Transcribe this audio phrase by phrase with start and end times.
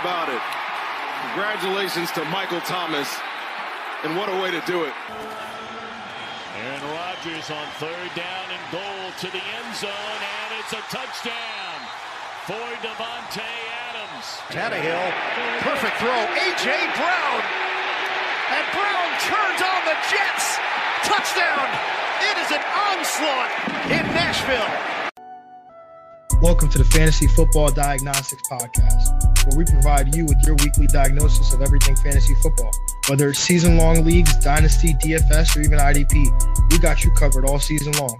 [0.00, 0.40] about it?
[1.30, 3.08] Congratulations to Michael Thomas.
[4.04, 4.94] And what a way to do it.
[6.56, 11.78] Aaron Rodgers on third down and goal to the end zone, and it's a touchdown
[12.48, 13.44] for Davante
[13.92, 14.26] Adams.
[14.48, 15.08] Tannehill,
[15.60, 16.20] perfect throw.
[16.48, 16.72] A.J.
[16.96, 17.40] Brown.
[18.56, 20.56] And Brown turns on the Jets.
[21.04, 21.68] Touchdown.
[22.24, 23.52] It is an onslaught
[23.92, 24.99] in Nashville.
[26.42, 31.52] Welcome to the Fantasy Football Diagnostics Podcast, where we provide you with your weekly diagnosis
[31.52, 32.70] of everything fantasy football.
[33.10, 37.58] Whether it's season long leagues, dynasty, DFS, or even IDP, we got you covered all
[37.58, 38.18] season long.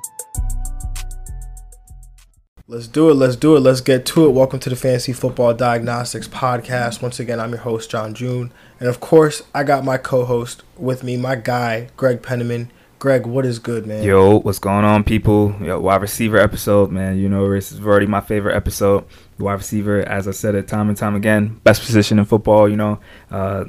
[2.67, 3.15] Let's do it.
[3.15, 3.61] Let's do it.
[3.61, 4.33] Let's get to it.
[4.33, 7.01] Welcome to the Fantasy Football Diagnostics Podcast.
[7.01, 8.53] Once again, I'm your host, John June.
[8.79, 12.71] And of course, I got my co host with me, my guy, Greg Penniman.
[13.01, 14.05] Greg, what is good, man?
[14.05, 15.55] Yo, what's going on, people?
[15.63, 17.19] Yo, wide receiver episode, man.
[17.19, 19.07] You know, this is already my favorite episode.
[19.39, 22.69] Wide receiver, as I said it time and time again, best position in football.
[22.69, 23.65] You know, uh,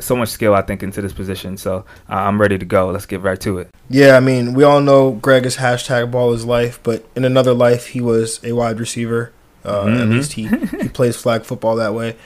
[0.00, 1.56] so much skill I think into this position.
[1.56, 2.90] So uh, I'm ready to go.
[2.90, 3.70] Let's get right to it.
[3.88, 7.54] Yeah, I mean, we all know Greg is hashtag ball is life, but in another
[7.54, 9.32] life, he was a wide receiver.
[9.64, 10.10] Uh, At Mhm.
[10.10, 10.46] least he,
[10.82, 12.16] he plays flag football that way.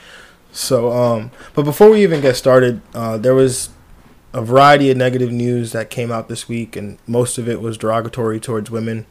[0.51, 3.69] So, um, but before we even get started, uh, there was
[4.33, 7.77] a variety of negative news that came out this week, and most of it was
[7.77, 9.05] derogatory towards women.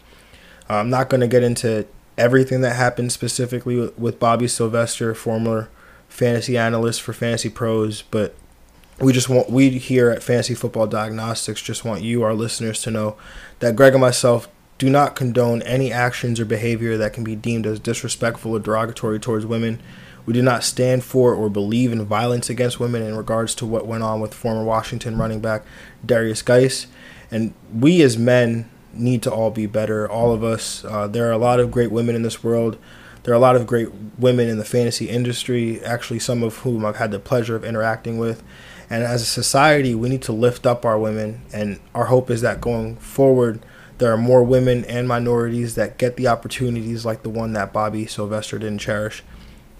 [0.69, 1.87] Uh, I'm not going to get into
[2.19, 5.69] everything that happened specifically with, with Bobby Sylvester, former
[6.09, 8.35] fantasy analyst for Fantasy Pros, but
[9.01, 12.91] we just want we here at Fantasy Football Diagnostics just want you, our listeners, to
[12.91, 13.17] know
[13.61, 14.49] that Greg and myself
[14.83, 19.21] do not condone any actions or behavior that can be deemed as disrespectful or derogatory
[19.21, 19.81] towards women.
[20.27, 23.87] We do not stand for or believe in violence against women in regards to what
[23.87, 25.65] went on with former Washington running back
[26.05, 26.89] Derrius Guice.
[27.31, 30.11] And we as men need to all be better.
[30.11, 30.85] All of us.
[30.85, 32.77] Uh, there are a lot of great women in this world.
[33.23, 33.89] There are a lot of great
[34.19, 38.19] women in the fantasy industry, actually, some of whom I've had the pleasure of interacting
[38.19, 38.43] with.
[38.91, 41.43] And as a society, we need to lift up our women.
[41.53, 43.65] And our hope is that going forward,
[44.03, 48.05] there are more women and minorities that get the opportunities like the one that Bobby
[48.05, 49.19] Sylvester didn't cherish.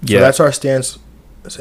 [0.07, 0.21] So Yeah.
[0.21, 1.01] that's our stance.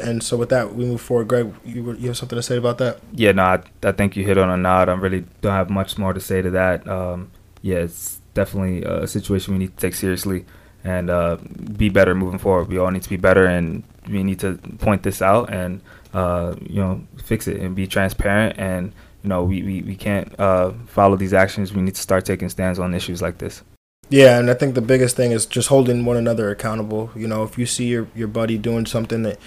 [0.00, 1.26] And so with that, we move forward.
[1.26, 3.00] Greg, you, you have something to say about that?
[3.12, 4.88] Yeah, no, I, I think you hit on a nod.
[4.88, 6.86] I really don't have much more to say to that.
[6.86, 10.44] Um, yeah, it's definitely a situation we need to take seriously
[10.84, 11.38] and uh,
[11.76, 12.68] be better moving forward.
[12.68, 15.80] We all need to be better, and we need to point this out and
[16.14, 18.56] uh, you know fix it and be transparent.
[18.60, 21.72] And you know we we, we can't uh, follow these actions.
[21.72, 23.62] We need to start taking stands on issues like this.
[24.08, 27.10] Yeah, and I think the biggest thing is just holding one another accountable.
[27.16, 29.38] You know, if you see your, your buddy doing something that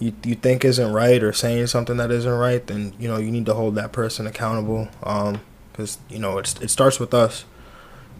[0.00, 3.30] you, you think isn't right or saying something that isn't right, then you know you
[3.30, 4.88] need to hold that person accountable.
[5.02, 5.40] Um,
[5.78, 7.44] because you know it's it starts with us.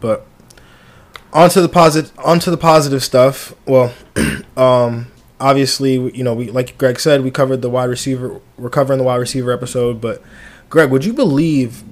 [0.01, 0.27] But
[1.33, 3.53] onto the positive onto the positive stuff.
[3.67, 3.93] Well,
[4.57, 5.09] um,
[5.41, 8.41] obviously you know we like Greg said we covered the wide receiver.
[8.57, 10.23] We're covering the wide receiver episode, but
[10.71, 11.83] Greg, would you believe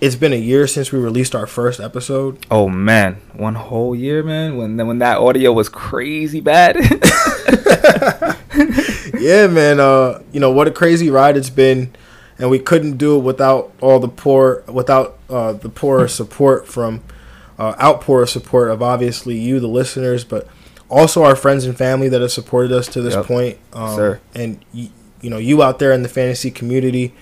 [0.00, 2.44] it's been a year since we released our first episode?
[2.50, 4.56] Oh man, one whole year, man.
[4.56, 6.76] When when that audio was crazy bad.
[9.18, 9.80] yeah, man.
[9.80, 11.94] Uh, you know what a crazy ride it's been,
[12.38, 17.02] and we couldn't do it without all the poor, without uh, the poor support from,
[17.58, 20.48] uh, outpour of support of obviously you, the listeners, but
[20.88, 23.24] also our friends and family that have supported us to this Yep.
[23.26, 23.58] point.
[23.72, 24.20] Um, Sir.
[24.34, 24.88] And you,
[25.20, 27.14] you know you out there in the fantasy community.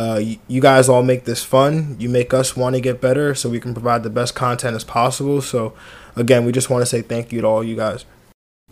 [0.00, 1.94] Uh, you, you guys all make this fun.
[1.98, 4.82] You make us want to get better, so we can provide the best content as
[4.82, 5.42] possible.
[5.42, 5.74] So,
[6.16, 8.06] again, we just want to say thank you to all you guys.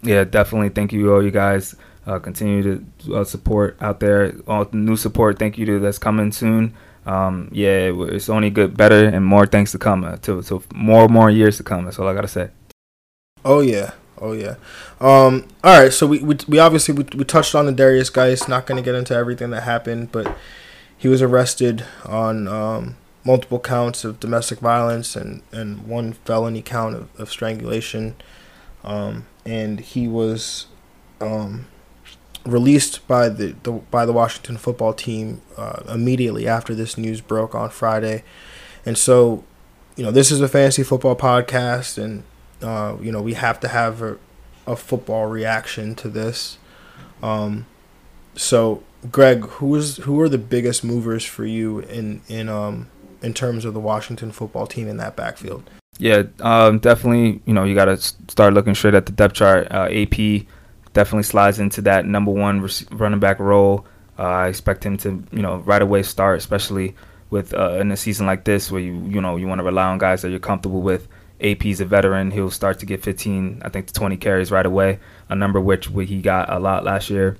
[0.03, 0.71] yeah, definitely.
[0.71, 1.77] Thank you, all you guys.
[2.07, 4.33] Uh, continue to uh, support out there.
[4.47, 5.39] All the new support.
[5.39, 6.73] Thank you to that's coming soon.
[7.05, 10.05] Um, yeah, it's only good, better, and more things to come.
[10.05, 11.85] Uh, to so more more years to come.
[11.85, 12.49] That's all I gotta say.
[13.45, 14.55] Oh yeah, oh yeah.
[14.99, 18.49] Um, all right, so we we, we obviously we, we touched on the Derrius Guice.
[18.49, 20.35] Not going to get into everything that happened, but
[20.99, 26.97] he was arrested on um, multiple counts of domestic violence and and one felony count
[26.97, 28.17] of, of strangulation.
[28.85, 30.67] Um, and he was
[31.21, 31.67] um,
[32.45, 37.55] released by the, the by the Washington football team uh, immediately after this news broke
[37.55, 38.25] on Friday,
[38.85, 39.45] and so
[39.97, 42.25] you know this is a fantasy football podcast, and
[42.63, 44.19] uh, you know we have to have a,
[44.67, 46.59] a football reaction to this.
[47.23, 47.67] Um,
[48.37, 52.89] so Greg, who is who are the biggest movers for you in in um
[53.23, 55.69] in terms of the Washington football team in that backfield?
[55.99, 57.43] Yeah, um, definitely.
[57.45, 59.67] You know, you got to start looking straight at the depth chart.
[59.71, 60.47] Uh, AP
[60.93, 63.85] definitely slides into that number one running back role.
[64.19, 66.95] Uh, I expect him to, you know, right away start, especially
[67.31, 69.85] with uh, in a season like this where you, you know, you want to rely
[69.85, 71.09] on guys that you're comfortable with.
[71.41, 74.99] AP's a veteran; he'll start to get 15, I think, to 20 carries right away.
[75.29, 77.37] A number which he got a lot last year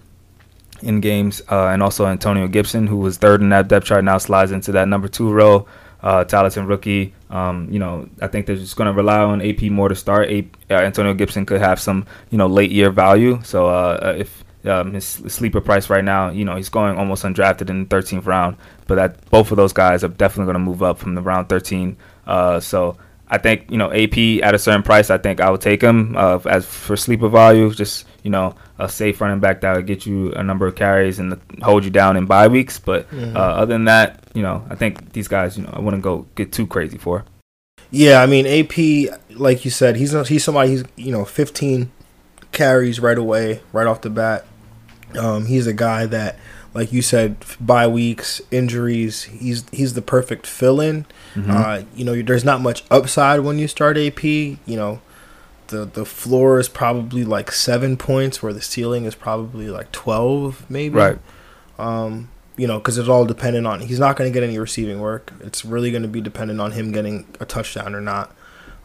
[0.83, 4.19] in games, uh, and also Antonio Gibson, who was third in that depth chart, now
[4.19, 5.69] slides into that number two role
[6.03, 7.15] uh, talented rookie.
[7.31, 10.31] Um, you know, I think they're just going to rely on AP more to start.
[10.31, 13.41] A- uh, Antonio Gibson could have some, you know, late year value.
[13.43, 17.25] So uh, uh if um, his sleeper price right now, you know, he's going almost
[17.25, 18.57] undrafted in the 13th round.
[18.87, 21.49] But that both of those guys are definitely going to move up from the round
[21.49, 21.97] 13.
[22.27, 22.97] Uh, so
[23.31, 25.11] I think you know AP at a certain price.
[25.11, 27.73] I think I would take him uh, as for sleeper value.
[27.73, 31.19] Just you know a safe running back that would get you a number of carries
[31.19, 32.79] and hold you down in bye weeks.
[32.79, 33.35] But mm-hmm.
[33.35, 35.57] uh, other than that, you know I think these guys.
[35.57, 37.25] You know I wouldn't go get too crazy for.
[37.91, 40.69] Yeah, I mean AP, like you said, he's he's somebody.
[40.73, 41.91] He's you know 15
[42.53, 44.45] carries right away, right off the bat.
[45.19, 46.39] Um, he's a guy that
[46.75, 49.23] like you said, bye weeks, injuries.
[49.23, 51.07] He's he's the perfect fill in.
[51.35, 51.51] Mm-hmm.
[51.51, 54.23] Uh, you know, there's not much upside when you start AP.
[54.23, 55.01] You know,
[55.69, 60.69] the the floor is probably like seven points, where the ceiling is probably like twelve,
[60.69, 60.97] maybe.
[60.97, 61.19] Right.
[61.79, 63.81] Um, you know, because it's all dependent on.
[63.81, 65.33] He's not going to get any receiving work.
[65.41, 68.35] It's really going to be dependent on him getting a touchdown or not.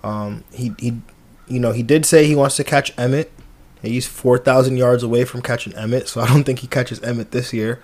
[0.04, 1.02] Um, he he,
[1.48, 3.32] you know, he did say he wants to catch Emmett.
[3.82, 7.52] He's 4,000 yards away from catching Emmett, so I don't think he catches Emmett this
[7.52, 7.82] year.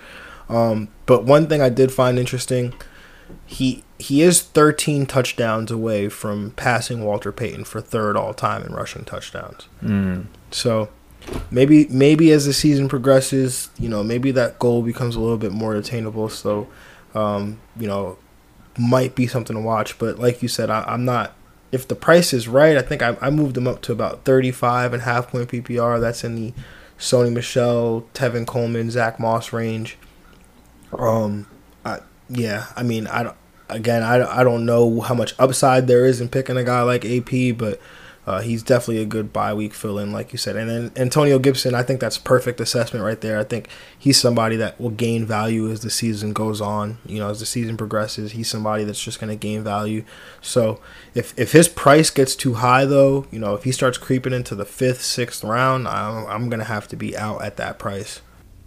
[0.48, 2.74] Um, but one thing I did find interesting,
[3.46, 8.74] he he is 13 touchdowns away from passing Walter Payton for third all time in
[8.74, 9.68] rushing touchdowns.
[9.84, 10.28] Mm.
[10.52, 10.90] So
[11.52, 15.52] maybe maybe as the season progresses, you know, maybe that goal becomes a little bit
[15.52, 16.30] more attainable.
[16.30, 16.68] So,
[17.14, 18.18] um, you know,
[18.78, 20.00] might be something to watch.
[20.00, 21.36] But like you said, I, I'm not
[21.72, 24.94] if the price is right, I think I, I moved them up to about 35
[24.94, 26.00] and half point PPR.
[26.00, 26.54] That's in the
[26.98, 29.98] Sony Michel, Tevin Coleman, Zach Moss range.
[30.98, 31.48] Um,
[31.86, 32.00] I,
[32.30, 33.36] yeah, I mean, I don't,
[33.70, 37.06] again, I, I don't know how much upside there is in picking a guy like
[37.06, 37.80] AP, but
[38.30, 40.56] uh, he's definitely a good bye week fill in, like you said.
[40.56, 43.40] And then Antonio Gibson, I think that's perfect assessment right there.
[43.40, 47.00] I think he's somebody that will gain value as the season goes on.
[47.08, 50.04] You know, as the season progresses, he's somebody that's just going to gain value.
[50.42, 50.80] So
[51.16, 54.54] if if his price gets too high, though, you know, if he starts creeping into
[54.54, 58.22] the fifth, sixth round, I'm, I'm going to have to be out at that price.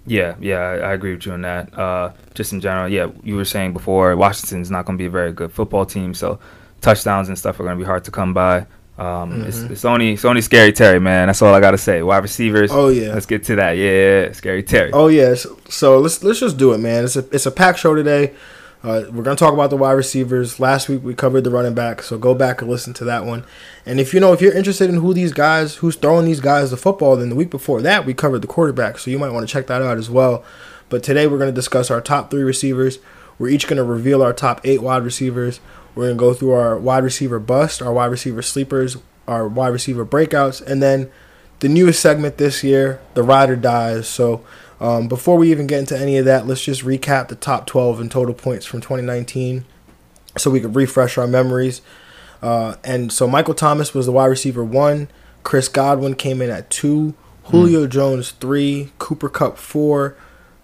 [0.06, 1.78] Yeah, yeah, I, I, agree with you on that.
[1.78, 5.10] Uh, just in general, yeah, you were saying before, Washington's not going to be a
[5.10, 6.40] very good football team, so
[6.80, 8.66] touchdowns and stuff are going to be hard to come by.
[8.98, 9.42] Um, mm-hmm.
[9.44, 11.28] it's, it's only it's only scary Terry, man.
[11.28, 12.02] That's all I gotta say.
[12.02, 12.70] Wide receivers.
[12.72, 13.14] Oh yeah.
[13.14, 13.72] Let's get to that.
[13.72, 14.90] Yeah, scary Terry.
[14.92, 15.34] Oh yeah.
[15.34, 17.04] So, so let's let's just do it, man.
[17.04, 18.34] It's a it's a packed show today.
[18.82, 20.58] Uh, we're gonna talk about the wide receivers.
[20.58, 23.44] Last week we covered the running back, so go back and listen to that one.
[23.86, 26.72] And if you know if you're interested in who these guys, who's throwing these guys
[26.72, 29.46] the football, then the week before that we covered the quarterback, so you might want
[29.46, 30.44] to check that out as well.
[30.88, 32.98] But today we're gonna discuss our top three receivers.
[33.38, 35.60] We're each gonna reveal our top eight wide receivers.
[35.94, 38.96] We're gonna go through our wide receiver bust, our wide receiver sleepers,
[39.28, 41.08] our wide receiver breakouts, and then
[41.60, 44.08] the newest segment this year, the rider dies.
[44.08, 44.44] So
[44.82, 48.00] um, before we even get into any of that, let's just recap the top 12
[48.00, 49.64] in total points from 2019,
[50.36, 51.82] so we could refresh our memories.
[52.42, 55.08] Uh, and so Michael Thomas was the wide receiver one.
[55.44, 57.14] Chris Godwin came in at two.
[57.44, 57.90] Julio mm.
[57.90, 58.90] Jones three.
[58.98, 60.16] Cooper Kupp four.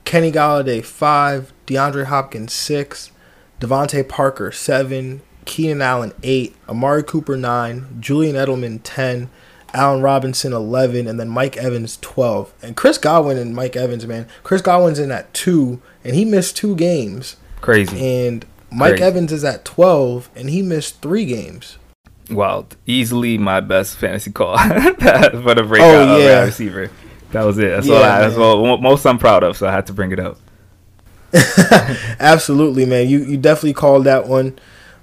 [0.04, 1.52] Kenny Golladay five.
[1.66, 3.12] DeAndre Hopkins six.
[3.60, 5.22] DeVante Parker seven.
[5.48, 9.30] Keenan Allen 8, Amari Cooper 9, Julian Edelman 10,
[9.74, 12.52] Allen Robinson 11, and then Mike Evans 12.
[12.62, 14.26] And Chris Godwin and Mike Evans, man.
[14.42, 17.36] Chris Godwin's in at 2, and he missed two games.
[17.60, 18.26] Crazy.
[18.26, 19.04] And Mike Crazy.
[19.04, 21.78] Evans is at 12, and he missed three games.
[22.30, 26.44] Well, easily my best fantasy call for the breakout oh, yeah.
[26.44, 26.90] receiver.
[27.32, 27.70] That was it.
[27.70, 28.02] That's yeah, all.
[28.04, 28.76] I, that's all.
[28.78, 29.56] Most I'm proud of.
[29.56, 30.38] So I had to bring it up.
[32.20, 33.08] Absolutely, man.
[33.08, 34.58] You you definitely called that one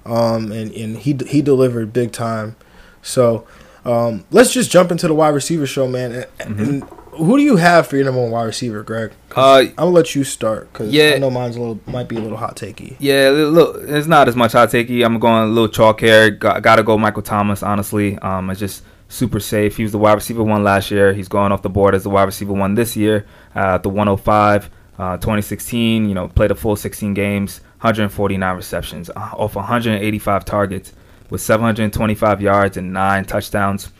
[0.06, 2.56] um, and and he he delivered big time.
[3.02, 3.46] So
[3.86, 6.26] um, let's just jump into the wide receiver show, man.
[6.40, 7.16] And, mm-hmm.
[7.24, 9.12] who do you have for your number one wide receiver, Greg?
[9.34, 12.16] Uh, I'm gonna let you start because yeah, I know mine's a little might be
[12.16, 12.96] a little hot takey.
[12.98, 15.04] Yeah, look, it's not as much hot takey.
[15.04, 16.30] I'm going a little chalk here.
[16.30, 17.62] Got, gotta go Michael Thomas.
[17.62, 19.76] Honestly, um, it's just super safe.
[19.76, 21.12] He was the wide receiver one last year.
[21.12, 23.24] He's going off the board as the wide receiver one this year
[23.54, 24.70] uh, at the 105.
[24.98, 30.94] Uh, 2016, you know, played a full 16 games, 149 receptions, uh, off 185 targets
[31.30, 33.90] with 725 yards and nine touchdowns.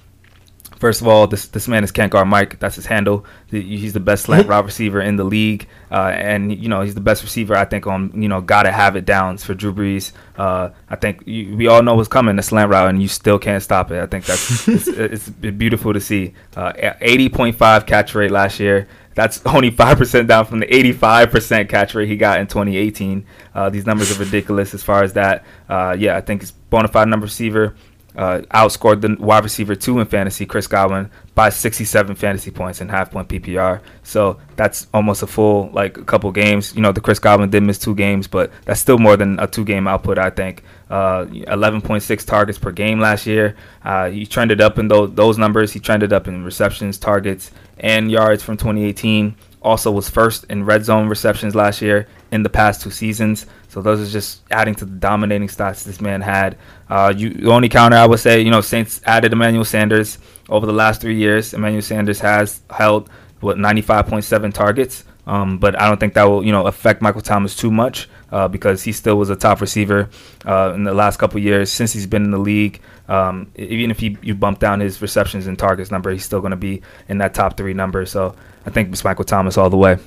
[0.77, 2.59] First of all, this this man is Guard Mike.
[2.59, 3.25] That's his handle.
[3.51, 7.01] He's the best slant route receiver in the league, uh, and you know he's the
[7.01, 7.57] best receiver.
[7.57, 10.13] I think on you know gotta have it downs for Drew Brees.
[10.37, 13.39] Uh, I think you, we all know what's coming the slant route, and you still
[13.39, 14.03] can't stop it.
[14.03, 16.35] I think that's it's, it's, beautiful to see.
[16.55, 18.87] Uh, 80.5 catch rate last year.
[19.17, 23.27] That's only 5% down from the 85% catch rate he got in 2018.
[23.55, 25.45] Uh, these numbers are ridiculous as far as that.
[25.69, 27.75] Uh, yeah, I think he's bona fide number receiver
[28.17, 32.89] uh, outscored the wide receiver two in fantasy, Chris Godwin, by 67 fantasy points in
[32.89, 33.81] half point PPR.
[34.03, 36.75] So that's almost a full like a couple games.
[36.75, 39.47] You know, the Chris Godwin did miss two games, but that's still more than a
[39.47, 40.19] two game output.
[40.19, 43.55] I think uh, 11.6 targets per game last year.
[43.85, 45.73] Uh, he trended up in those those numbers.
[45.73, 49.37] He trended up in receptions, targets, and yards from 2018.
[49.61, 53.47] Also was first in red zone receptions last year in the past two seasons.
[53.77, 56.57] So those are just adding to the dominating stats this man had.
[56.89, 60.17] Uh, you, the only counter I would say, you know, Saints added Emmanuel Sanders
[60.49, 61.53] over the last three years.
[61.53, 66.53] Emmanuel Sanders has held what 95.7 targets, um, but I don't think that will you
[66.53, 70.09] know affect Michael Thomas too much uh, because he still was a top receiver
[70.47, 72.81] uh, in the last couple years since he's been in the league.
[73.09, 76.53] Um, even if he, you bump down his receptions and targets number, he's still going
[76.53, 76.81] to be
[77.11, 78.07] in that top three number.
[78.07, 79.99] So I think it's Michael Thomas all the way.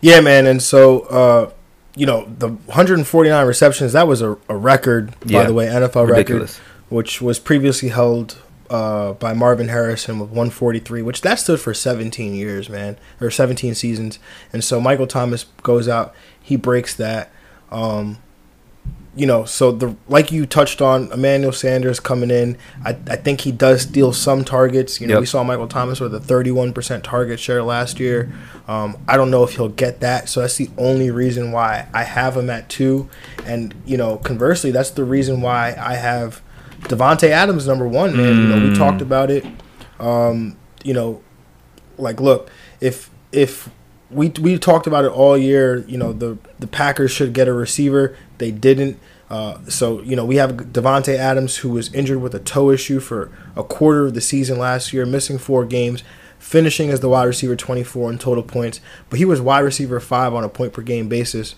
[0.00, 1.50] Yeah, man, and so uh,
[1.98, 5.42] you know, the 149 receptions, that was a, a record, yeah.
[5.42, 6.58] by the way, NFL Ridiculous.
[6.58, 8.40] record, which was previously held
[8.70, 13.74] uh, by Marvin Harrison with 143, which that stood for 17 years, man, or 17
[13.74, 14.20] seasons.
[14.52, 17.32] And so Michael Thomas goes out, he breaks that.
[17.72, 18.18] Um,
[19.16, 23.40] you know, so the like you touched on, Emmanuel Sanders coming in, I, I think
[23.40, 25.00] he does steal some targets.
[25.00, 25.20] You know, yep.
[25.20, 28.32] we saw Michael Thomas with a 31% target share last year.
[28.68, 32.04] Um, I don't know if he'll get that, so that's the only reason why I
[32.04, 33.08] have him at two.
[33.44, 36.42] And you know, conversely, that's the reason why I have
[36.82, 38.16] Davante Adams number one.
[38.16, 38.42] Man, mm.
[38.42, 39.44] you know, we talked about it.
[39.98, 41.22] Um, you know,
[41.96, 42.50] like look,
[42.80, 43.68] if if
[44.10, 45.84] we we talked about it all year.
[45.86, 48.16] You know, the the Packers should get a receiver.
[48.38, 48.98] They didn't.
[49.30, 52.98] Uh, so you know we have Davante Adams who was injured with a toe issue
[52.98, 56.02] for a quarter of the season last year, missing four games,
[56.38, 60.32] finishing as the wide receiver 24 in total points, but he was wide receiver five
[60.32, 61.54] on a point per game basis.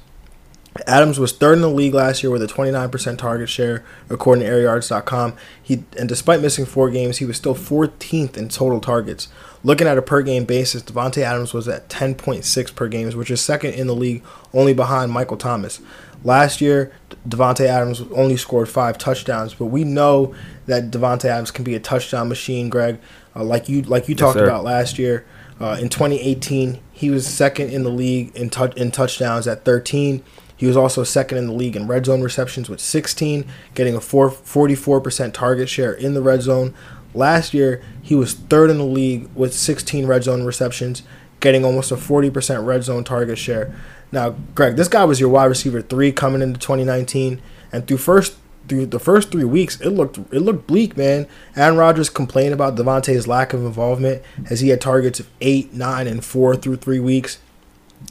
[0.87, 4.50] Adams was third in the league last year with a 29% target share, according to
[4.50, 5.35] AirYards.com.
[5.61, 9.29] He and despite missing four games, he was still 14th in total targets.
[9.65, 13.41] Looking at a per game basis, Davante Adams was at 10.6 per game, which is
[13.41, 14.23] second in the league,
[14.55, 15.81] only behind Michael Thomas.
[16.23, 16.93] Last year,
[17.29, 20.35] Davante Adams only scored five touchdowns, but we know
[20.67, 22.69] that Davante Adams can be a touchdown machine.
[22.69, 22.99] Greg,
[23.35, 24.45] uh, like you like you yes, talked sir.
[24.45, 25.27] about last year,
[25.61, 30.23] uh, in 2018, he was second in the league in touch in touchdowns at 13.
[30.61, 34.00] He was also second in the league in red zone receptions with 16, getting a
[34.00, 36.75] 4, 44% target share in the red zone.
[37.14, 41.02] Last year, he was third in the league with 16 red zone receptions,
[41.40, 43.75] getting almost a 40% red zone target share.
[44.12, 47.40] Now, Greg, this guy was your wide receiver three coming into 2019,
[47.73, 48.37] and through first
[48.69, 51.26] through the first three weeks, it looked it looked bleak, man.
[51.57, 56.07] Aaron Rodgers complained about Davante's lack of involvement as he had targets of eight, nine,
[56.07, 57.38] and four through three weeks.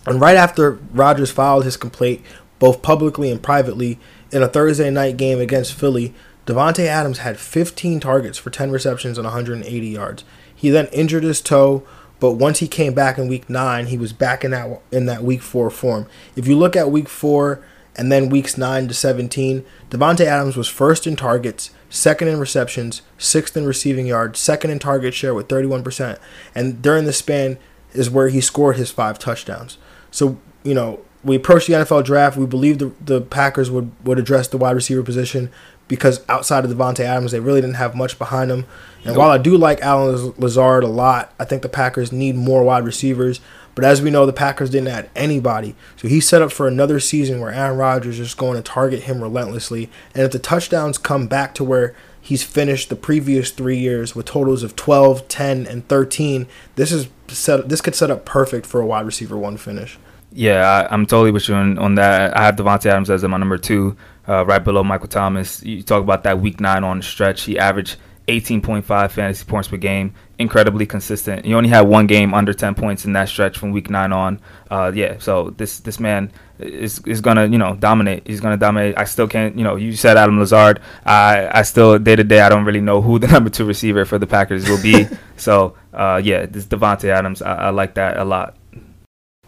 [0.05, 2.21] And right after Rodgers filed his complaint,
[2.59, 3.99] both publicly and privately,
[4.31, 6.13] in a Thursday night game against Philly,
[6.45, 10.23] Davante Adams had 15 targets for 10 receptions and 180 yards.
[10.53, 11.83] He then injured his toe,
[12.19, 15.23] but once he came back in week 9, he was back in that in that
[15.23, 16.07] week 4 form.
[16.35, 17.63] If you look at week 4
[17.95, 23.01] and then weeks 9 to 17, Davante Adams was first in targets, second in receptions,
[23.17, 26.17] sixth in receiving yards, second in target share with 31%,
[26.55, 27.57] and during the span
[27.93, 29.77] is where he scored his five touchdowns.
[30.11, 32.37] So, you know, we approached the NFL draft.
[32.37, 35.51] We believed the, the Packers would, would address the wide receiver position
[35.87, 38.65] because outside of Davante Adams, they really didn't have much behind them.
[38.99, 39.17] And nope.
[39.17, 42.85] while I do like Allen Lazard a lot, I think the Packers need more wide
[42.85, 43.41] receivers.
[43.75, 45.75] But as we know, the Packers didn't add anybody.
[45.95, 49.03] So he's set up for another season where Aaron Rodgers is just going to target
[49.03, 49.89] him relentlessly.
[50.13, 51.95] And if the touchdowns come back to where
[52.29, 56.45] he's finished the previous three years with totals of 12, 10, and 13,
[56.75, 59.97] this is set, this could set up perfect for a wide receiver one finish.
[60.31, 62.37] Yeah, I, am totally with you on, on, that.
[62.37, 65.63] I have Davante Adams as my number two, uh, right below Michael Thomas.
[65.63, 67.41] You talk about that week nine on the stretch.
[67.41, 71.45] He averaged 18.5 fantasy points per game, incredibly consistent.
[71.45, 74.39] He only had one game under 10 points in that stretch from week nine on.
[74.71, 78.25] Uh, yeah, so this this man is is gonna you know dominate.
[78.25, 78.97] He's gonna dominate.
[78.97, 80.79] I still can't you know you said Adam Lazard.
[81.05, 84.05] I I still day to day I don't really know who the number two receiver
[84.05, 85.07] for the Packers will be.
[85.37, 88.55] so uh, yeah, this Davante Adams I, I like that a lot.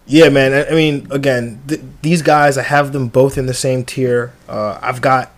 [0.05, 0.51] Yeah, man.
[0.53, 4.33] I- I mean, again, th- these guys, I have them both in the same tier.
[4.49, 5.31] Uh, I've got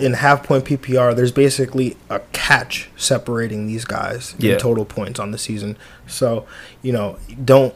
[0.00, 1.14] in half point PPR.
[1.14, 4.54] There's basically a catch separating these guys Yeah.
[4.54, 5.76] in total points on the season.
[6.06, 6.46] So
[6.82, 7.74] you know, don't.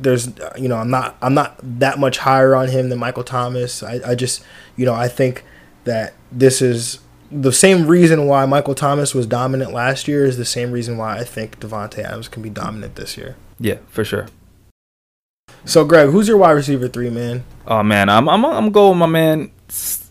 [0.00, 0.26] There's,
[0.58, 3.80] you know, I'm not, I'm not that much higher on him than Michael Thomas.
[3.80, 4.42] I, I just,
[4.74, 5.44] you know, I think
[5.84, 6.98] that this is
[7.30, 11.18] the same reason why Michael Thomas was dominant last year is the same reason why
[11.18, 13.36] I think Davante Adams can be dominant this year.
[13.60, 14.26] Yeah, for sure.
[15.64, 17.44] So, Greg, who's your wide receiver three, man?
[17.66, 19.50] Oh man, I'm I'm I'm going with my man.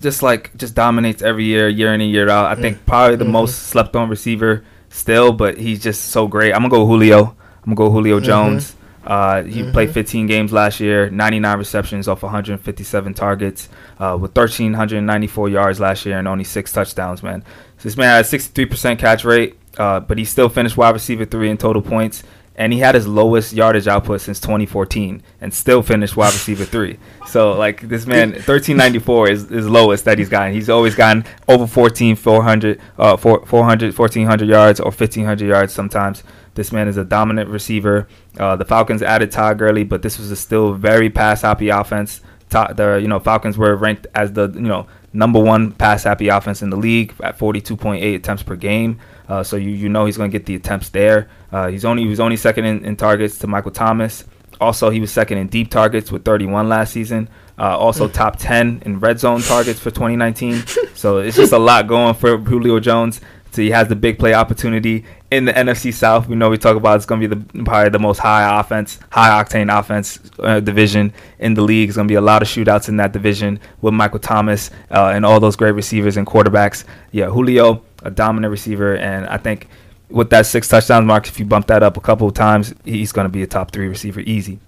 [0.02, 2.46] Just like just dominates every year, year in and year out.
[2.46, 6.54] I think probably the most slept on receiver still, but he's just so great.
[6.54, 7.36] I'm gonna go Julio.
[7.66, 8.76] I'm gonna go Julio Jones.
[9.06, 13.68] Uh, he played 15 games last year, 99 receptions off 157 targets,
[14.00, 17.22] uh, with 1,394 yards last year and only six touchdowns.
[17.22, 17.44] Man,
[17.78, 21.26] so this man had a 63% catch rate, uh, but he still finished wide receiver
[21.26, 22.24] three in total points
[22.56, 27.00] and he had his lowest yardage output since 2014 and still finished wide receiver three.
[27.28, 30.54] So like this man 1394 is is lowest that he's gotten.
[30.54, 36.24] He's always gotten over 14 400 uh 400 1400 yards or 1500 yards sometimes.
[36.56, 38.08] This man is a dominant receiver.
[38.38, 42.22] Uh, the Falcons added Todd Gurley, but this was a still very pass happy offense.
[42.50, 46.28] Ta- the you know Falcons were ranked as the you know number one pass happy
[46.28, 49.00] offense in the league at 42.8 attempts per game.
[49.28, 51.30] Uh, so you you know he's going to get the attempts there.
[51.52, 54.26] Uh, he's only he was only second in, in targets to Michael Thomas.
[54.62, 57.28] Also, he was second in deep targets with 31 last season.
[57.58, 60.64] Uh, also, top 10 in red zone targets for 2019.
[60.94, 63.20] so it's just a lot going for Julio Jones.
[63.52, 66.28] So he has the big play opportunity in the NFC South.
[66.28, 69.00] We know we talk about it's going to be the probably the most high offense,
[69.10, 71.90] high octane offense uh, division in the league.
[71.90, 75.12] It's going to be a lot of shootouts in that division with Michael Thomas uh,
[75.14, 76.84] and all those great receivers and quarterbacks.
[77.12, 79.68] Yeah, Julio, a dominant receiver, and I think
[80.10, 83.12] with that six touchdowns mark, if you bump that up a couple of times, he's
[83.12, 84.60] going to be a top three receiver easy.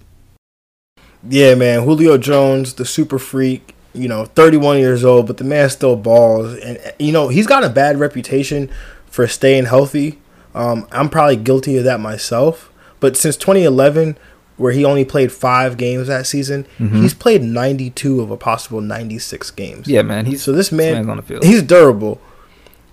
[1.27, 1.84] Yeah, man.
[1.84, 6.57] Julio Jones, the super freak, you know, 31 years old, but the man still balls.
[6.60, 8.69] And, you know, he's got a bad reputation
[9.06, 10.19] for staying healthy.
[10.56, 12.72] Um, I'm probably guilty of that myself.
[13.00, 14.18] But since 2011,
[14.58, 19.52] where he only played five games that season, he's played 92 of a possible 96
[19.52, 19.88] games.
[19.88, 20.26] Yeah, man.
[20.26, 21.44] He's So this man's man, on the field.
[21.44, 22.20] he's durable.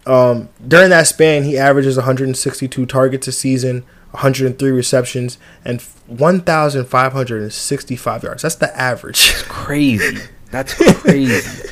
[0.05, 8.42] Um, during that span, he averages 162 targets a season, 103 receptions, and 1,565 yards.
[8.42, 9.31] That's the average.
[9.31, 10.18] It's crazy.
[10.51, 11.68] That's crazy.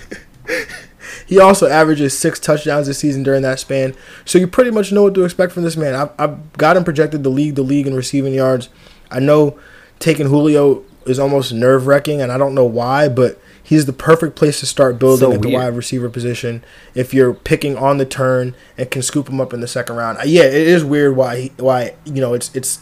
[1.30, 3.94] He also averages six touchdowns a season during that span.
[4.24, 5.94] So you pretty much know what to expect from this man.
[5.94, 8.68] I've, I've got him projected to lead the league in receiving yards.
[9.12, 9.56] I know
[10.00, 14.34] taking Julio is almost nerve wracking, and I don't know why, but he's the perfect
[14.34, 15.60] place to start building So at the weird.
[15.62, 16.64] wide receiver position
[16.94, 20.18] if you're picking on the turn and can scoop him up in the second round.
[20.18, 22.80] Uh, Yeah, it is weird why he, why you know it's it's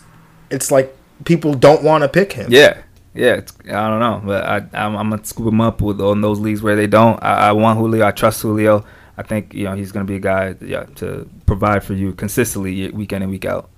[0.50, 2.48] it's like people don't want to pick him.
[2.50, 2.78] Yeah,
[3.18, 3.34] yeah.
[3.34, 6.38] It's, I don't know, but I I'm, I'm gonna scoop him up with on those
[6.40, 7.22] leagues where they don't.
[7.22, 8.06] I, I want Julio.
[8.06, 8.84] I trust Julio.
[9.16, 12.90] I think you know he's gonna be a guy, yeah, to provide for you consistently
[12.92, 13.68] week in and week out.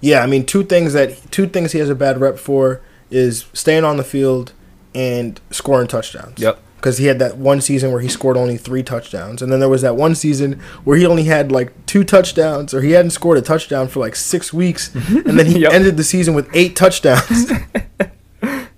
[0.00, 3.46] Yeah, I mean two things that two things he has a bad rep for is
[3.52, 4.52] staying on the field
[4.94, 6.40] and scoring touchdowns.
[6.40, 6.60] Yep.
[6.76, 9.68] Because he had that one season where he scored only three touchdowns, and then there
[9.68, 13.36] was that one season where he only had like two touchdowns, or he hadn't scored
[13.38, 15.72] a touchdown for like six weeks, and then he Yep.
[15.72, 17.50] ended the season with eight touchdowns.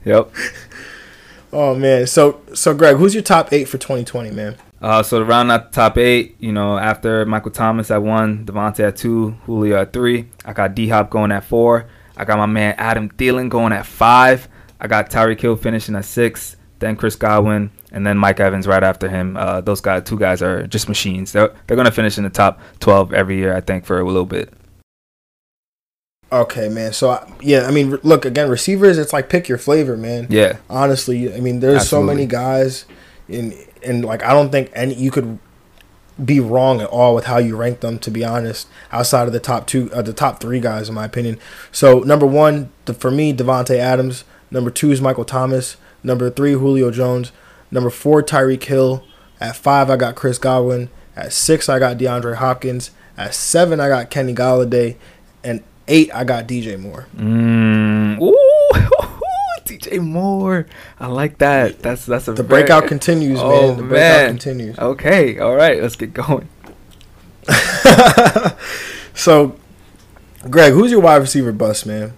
[0.05, 0.33] Yep.
[1.53, 4.57] oh man, so so Greg, who's your top eight for 2020, man?
[4.81, 8.47] Uh, so to round out the top eight, you know, after Michael Thomas at one,
[8.47, 11.87] Davante at two, Julio at three, I got D Hop going at four.
[12.17, 14.49] I got my man Adam Thielen going at five.
[14.81, 16.57] I got Tyreek Hill finishing at six.
[16.79, 19.37] Then Chris Godwin, and then Mike Evans right after him.
[19.37, 21.33] Uh, those guys, two guys are just machines.
[21.33, 24.25] They're they're gonna finish in the top twelve every year, I think, for a little
[24.25, 24.51] bit.
[26.33, 26.93] Okay, man.
[26.93, 28.99] So I- yeah, I mean, look again, receivers.
[28.99, 30.27] It's like pick your flavor, man.
[30.31, 32.85] Yeah, honestly i mean there's so many guys
[33.29, 35.39] and and like i don't think any you could
[36.23, 39.41] be wrong at all with how you rank them to be honest outside of the
[39.41, 41.39] top two uh, the top three guys in my opinion.
[41.73, 44.25] So number one the, for me davante adams.
[44.51, 45.77] Number two is michael thomas.
[46.03, 47.33] Number three julio jones.
[47.71, 49.03] Number four tyreek hill.
[49.41, 50.91] At five i got chris godwin.
[51.17, 52.91] At six i got deandre hopkins.
[53.17, 54.97] At seven i got kenny golladay
[55.43, 58.35] and eight i got dj moore Mm, ooh,
[59.67, 60.67] DJ Moore.
[60.99, 61.79] I like that.
[61.81, 64.29] That's that's a the very- breakout continues Oh, man the breakout man.
[64.31, 66.49] continues Okay, all right, let's get going.
[69.15, 69.57] so,
[70.49, 72.13] Greg, who's your wide receiver bust, man?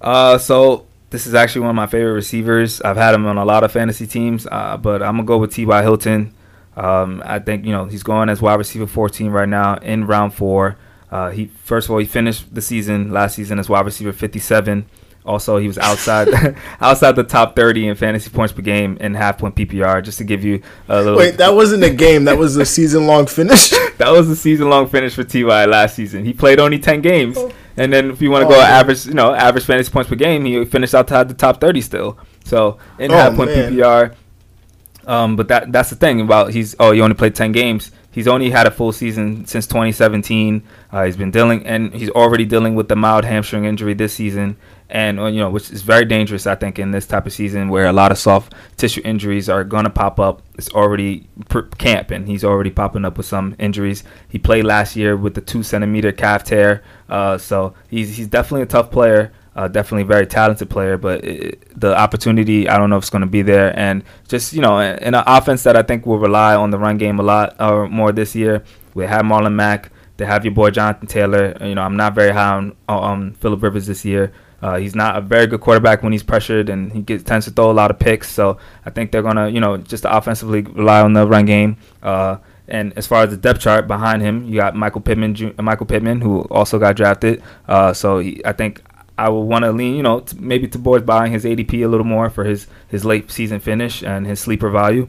[0.00, 2.80] Uh, so this is actually one of my favorite receivers.
[2.82, 5.52] I've had him on a lot of fantasy teams, uh, but I'm gonna go with
[5.52, 5.82] T.Y.
[5.82, 6.34] Hilton.
[6.76, 10.34] Um, I think you know he's going as wide receiver 14 right now in round
[10.34, 10.76] four.
[11.12, 14.86] Uh, he first of all he finished the season last season as wide receiver 57.
[15.24, 16.26] Also, he was outside
[16.80, 20.02] outside the top 30 in fantasy points per game in half point PPR.
[20.02, 21.16] Just to give you a little.
[21.18, 22.24] Wait, that wasn't a game.
[22.24, 23.70] That was a season long finish.
[23.98, 26.24] that was a season long finish for Ty last season.
[26.24, 27.38] He played only 10 games,
[27.76, 28.72] and then if you want to Oh, go man.
[28.72, 32.18] average, you know, average fantasy points per game, he finished outside the top 30 still.
[32.44, 33.74] So in Oh, half point man.
[33.74, 34.14] PPR.
[35.06, 37.92] Um, but that that's the thing about he's oh he only played 10 games.
[38.12, 40.62] He's only had a full season since 2017.
[40.92, 44.58] Uh, he's been dealing and he's already dealing with the mild hamstring injury this season,
[44.90, 47.70] and uh, you know which is very dangerous I think in this type of season
[47.70, 50.42] where a lot of soft tissue injuries are gonna pop up.
[50.58, 51.26] It's already
[51.78, 54.04] camp and he's already popping up with some injuries.
[54.28, 58.62] He played last year with the two centimeter calf tear, uh, so he's he's definitely
[58.62, 59.32] a tough player.
[59.54, 63.20] Uh, definitely very talented player, but it, the opportunity, I don't know if it's going
[63.20, 63.78] to be there.
[63.78, 66.96] And just, you know, in an offense that I think will rely on the run
[66.96, 69.90] game a lot or more this year, we have Marlon Mack.
[70.16, 71.54] They have your boy Jonathan Taylor.
[71.60, 74.32] You know, I'm not very high on, on Philip Rivers this year.
[74.62, 77.50] Uh, he's not a very good quarterback when he's pressured, and he gets, tends to
[77.50, 78.30] throw a lot of picks.
[78.30, 81.76] So I think they're gonna, you know, just offensively rely on the run game.
[82.02, 82.36] Uh,
[82.68, 86.20] and as far as the depth chart behind him, you got Michael Pittman, Michael Pittman,
[86.20, 87.42] who also got drafted.
[87.66, 88.80] Uh, so he, I think
[89.22, 92.04] I would want to lean, you know, t- maybe towards buying his ADP a little
[92.04, 95.06] more for his his late season finish and his sleeper value.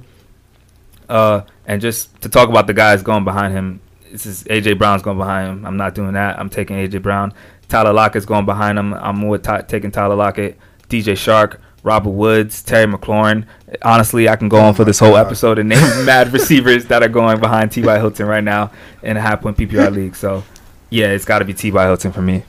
[1.10, 5.02] Uh, and just to talk about the guys going behind him, this is AJ Brown's
[5.02, 5.66] going behind him.
[5.66, 6.38] I'm not doing that.
[6.38, 7.34] I'm taking AJ Brown.
[7.70, 8.94] Tyler Lockett's going behind him.
[8.94, 13.48] I'm with Ty- taking Tyler Lockett, DJ Chark, Robert Woods, Terry McLaurin.
[13.82, 17.10] Honestly, I can go on for this whole episode and name mad receivers that are
[17.10, 17.98] going behind T.Y.
[17.98, 18.70] Hilton right now
[19.02, 20.16] in a half point PPR league.
[20.16, 20.44] So,
[20.92, 21.84] yeah, it's got to be T.Y.
[21.84, 22.44] Hilton for me.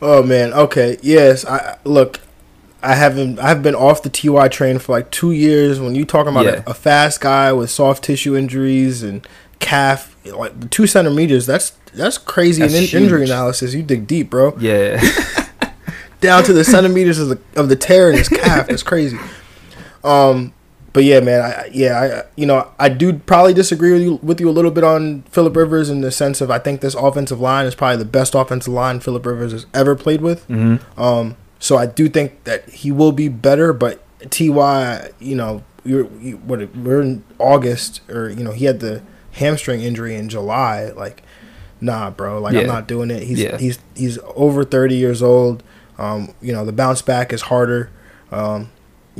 [0.00, 1.44] Oh man, okay, yes.
[1.44, 2.20] I look,
[2.82, 3.38] I haven't.
[3.38, 5.80] I've been off the Ty train for like two years.
[5.80, 6.62] When you talking about Yeah.
[6.66, 9.26] a, a fast guy with soft tissue injuries and
[9.58, 13.74] calf, like the two centimeters, that's that's crazy That's in in- injury analysis.
[13.74, 14.56] You dig deep, bro.
[14.58, 15.00] Yeah.
[16.20, 18.66] Down to the centimeters of the of the tear in his calf.
[18.68, 19.18] That's crazy.
[20.04, 20.52] Um,
[20.92, 24.40] but yeah, man, I, yeah, I, you know, I do probably disagree with you with
[24.40, 27.40] you a little bit on Philip Rivers in the sense of I think this offensive
[27.40, 30.44] line is probably the best offensive line Philip Rivers has ever played with.
[30.44, 35.62] hmm Um, so I do think that he will be better, but Ty, you know,
[35.84, 40.28] you're you, what we're in August, or you know, he had the hamstring injury in
[40.28, 40.90] July.
[40.90, 41.22] Like,
[41.80, 42.60] nah, bro, like Yeah.
[42.62, 43.22] I'm not doing it.
[43.24, 43.56] He's Yeah.
[43.58, 45.62] he's he's over 30 years old.
[45.98, 47.90] Um, you know, the bounce back is harder.
[48.30, 48.70] Um,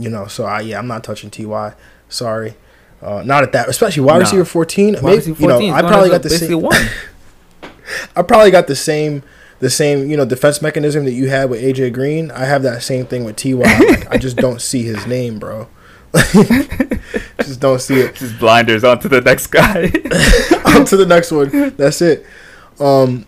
[0.02, 1.74] you know, so I yeah, I'm not touching Ty.
[2.08, 2.54] Sorry.
[3.00, 4.20] Uh, not at that, especially wide Nah.
[4.20, 4.94] receiver 14.
[4.94, 6.60] Wide Maybe, receiver you know, I probably got the same.
[6.62, 6.74] one.
[8.16, 9.22] I probably got the same
[9.60, 12.30] the same you know defense mechanism that you had with AJ Green.
[12.32, 13.52] I have that same thing with Ty.
[13.54, 15.68] Like, I just don't see his name, bro.
[17.42, 18.14] just don't see it.
[18.16, 19.84] Just blinders onto the next guy.
[20.74, 21.74] On to the next one.
[21.76, 22.26] That's it.
[22.80, 23.26] Um,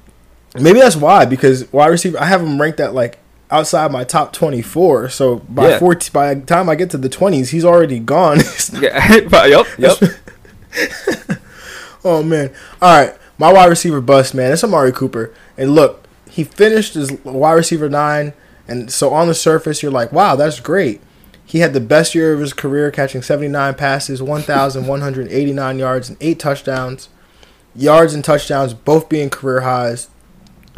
[0.58, 2.18] maybe that's why because wide receiver.
[2.18, 3.18] I have him ranked at like
[3.50, 5.08] outside my top twenty four.
[5.08, 5.78] So by Yeah.
[5.78, 8.38] 14, by the time I get to the twenties, he's already gone.
[8.80, 9.14] Yeah.
[9.46, 9.66] yep.
[9.78, 9.98] Yep.
[12.02, 12.50] Oh man!
[12.80, 14.52] All right, my wide receiver bust, man.
[14.52, 18.32] It's Amari Cooper, and look, he finished as wide receiver nine,
[18.66, 21.02] and so on the surface, you're like, wow, that's great.
[21.44, 26.38] He had the best year of his career, catching 79 passes, 1,189 yards, and eight
[26.38, 27.08] touchdowns.
[27.74, 30.08] Yards and touchdowns both being career highs.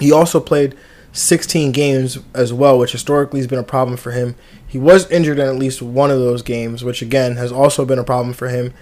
[0.00, 0.74] He also played
[1.12, 4.34] 16 games as well, which historically has been a problem for him.
[4.66, 7.98] He was injured in at least one of those games, which again has also been
[7.98, 8.72] a problem for him.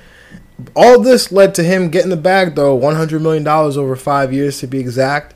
[0.76, 4.66] All this led to him getting the bag, though, $100 million over five years to
[4.66, 5.34] be exact.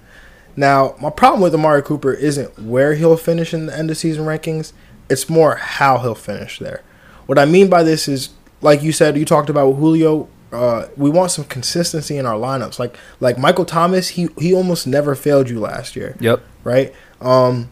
[0.57, 4.25] Now, my problem with Amari Cooper isn't where he'll finish in the end of season
[4.25, 4.73] rankings,
[5.11, 6.83] it's more how he'll finish there.
[7.27, 8.31] What I mean by this is,
[8.61, 10.29] like you said, you talked about Julio.
[10.55, 12.79] Uh, we want some consistency in our lineups.
[12.79, 16.41] Like like Michael Thomas, he he almost never failed you last year Yep.
[16.63, 16.93] right?
[17.21, 17.71] Um,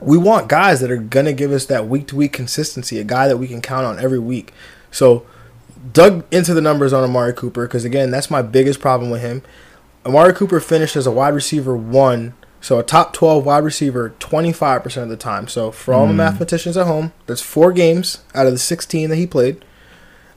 [0.00, 3.28] we want guys that are gonna give us that week to week consistency, a guy
[3.28, 4.52] that we can count on every week.
[4.90, 5.24] So,
[5.92, 9.42] dug into the numbers on Amari Cooper because again, that's my biggest problem with him.
[10.06, 14.52] Amari Cooper finished as a wide receiver one, so a top twelve wide receiver twenty
[14.52, 15.48] five percent of the time.
[15.48, 19.16] So for all the mathematicians at home, that's four games out of the sixteen that
[19.16, 19.64] he played.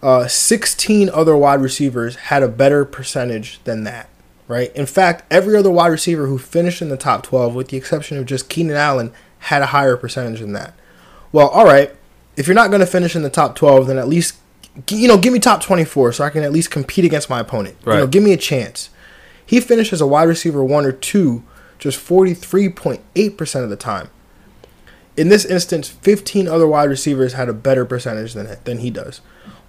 [0.01, 4.09] Uh, 16 other wide receivers had a better percentage than that,
[4.47, 4.75] right?
[4.75, 8.17] In fact, every other wide receiver who finished in the top 12, with the exception
[8.17, 10.73] of just Keenan Allen, had a higher percentage than that.
[11.31, 11.95] Well, all right,
[12.35, 14.35] if you're not going to finish in the top 12, then at least,
[14.91, 17.75] you know, give me top 24 so I can at least compete against my opponent.
[17.95, 18.89] You know, give me a chance.
[19.45, 21.43] He finished as a wide receiver one or two
[21.79, 24.09] just 43.8% of the time.
[25.15, 29.21] In this instance, 15 other wide receivers had a better percentage than than he does.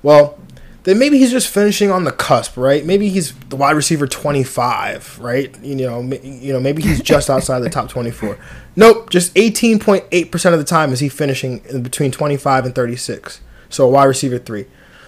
[0.03, 0.39] Well,
[0.85, 2.85] then maybe he's just finishing on the cusp, right?
[2.85, 5.55] Maybe he's the wide receiver 25, right?
[5.63, 8.39] You know, you know, maybe he's just outside the top 24.
[8.75, 13.41] Nope, just 18.8% of the time is he finishing in between 25 and 36.
[13.69, 14.65] So a wide receiver 3.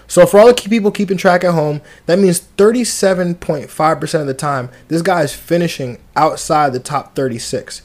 [0.07, 4.33] So for all the key people keeping track at home, that means 37.5% of the
[4.33, 7.81] time this guy is finishing outside the top 36.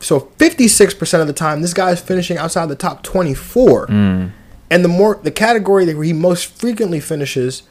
[0.00, 3.86] So 56% of the time this guy is finishing outside the top 24.
[3.88, 4.32] Mm.
[4.70, 7.64] And the more the category that he most frequently finishes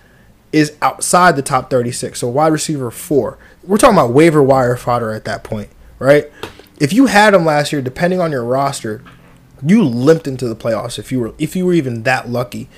[0.52, 2.20] is outside the top 36.
[2.20, 3.38] So wide receiver 4.
[3.64, 6.30] We're talking about waiver wire fodder at that point, right?
[6.80, 9.04] If you had him last year depending on your roster,
[9.64, 12.70] you limped into the playoffs if you were if you were even that lucky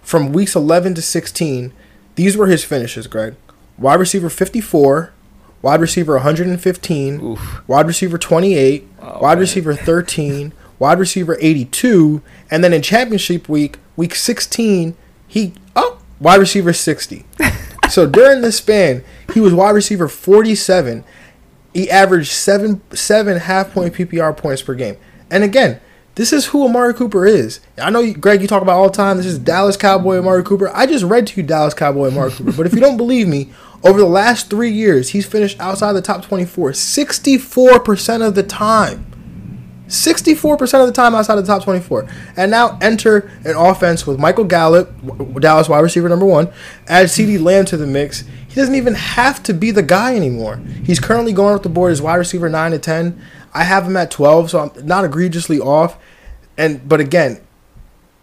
[0.00, 1.72] from weeks 11 to 16,
[2.16, 3.36] these were his finishes, Greg.
[3.78, 5.12] Wide receiver 54,
[5.62, 7.68] wide receiver 115, Oof.
[7.68, 9.38] wide receiver 28, Oh, wide man.
[9.38, 12.20] receiver 13, wide receiver 82,
[12.52, 14.94] and then in championship week, week 16,
[15.26, 17.24] he oh, wide receiver 60.
[17.88, 21.02] so during this span, he was wide receiver 47.
[21.72, 24.98] He averaged seven seven half point PPR points per game.
[25.30, 25.80] And again,
[26.16, 27.60] this is who Amari Cooper is.
[27.78, 29.16] I know, you, Greg, you talk about all the time.
[29.16, 30.70] This is Dallas Cowboy Amari Cooper.
[30.74, 32.52] I just read to you Dallas Cowboy Amari Cooper.
[32.52, 33.50] But if you don't believe me,
[33.82, 39.11] over the last three years, he's finished outside the top 24 64% of the time.
[39.92, 42.08] 64% of the time outside of the top 24.
[42.36, 44.90] And now enter an offense with Michael Gallup,
[45.38, 46.50] Dallas wide receiver number one,
[46.88, 48.24] add CeeDee Lamb to the mix.
[48.48, 50.56] He doesn't even have to be the guy anymore.
[50.82, 53.22] He's currently going up the board as wide receiver 9 to 10.
[53.54, 55.98] I have him at 12, so I'm not egregiously off.
[56.56, 57.40] And But again,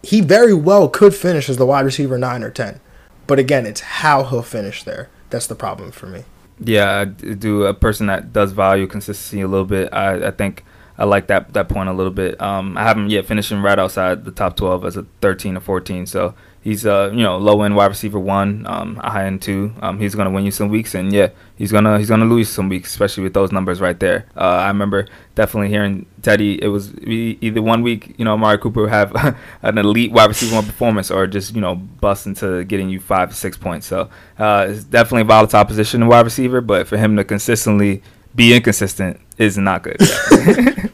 [0.02, 2.80] he very well could finish as the wide receiver 9 or 10.
[3.28, 5.08] But again, it's how he'll finish there.
[5.30, 6.24] That's the problem for me.
[6.58, 9.88] Yeah, I do a person that does value consistency a little bit.
[9.92, 10.64] I, I think
[11.00, 12.38] I like that that point a little bit.
[12.42, 16.04] Um, I haven't yet finishing right outside the top 12 as a 13 or 14.
[16.04, 19.72] So he's uh you know low end wide receiver one, um, high end two.
[19.80, 22.68] Um, he's gonna win you some weeks, and yeah, he's gonna he's gonna lose some
[22.68, 24.26] weeks, especially with those numbers right there.
[24.36, 26.62] Uh, I remember definitely hearing Teddy.
[26.62, 29.14] It was either one week you know Amari Cooper have
[29.62, 33.34] an elite wide receiver one performance, or just you know bust into getting you five
[33.34, 33.86] six points.
[33.86, 38.02] So uh, it's definitely a volatile position in wide receiver, but for him to consistently
[38.34, 40.00] be inconsistent is not good.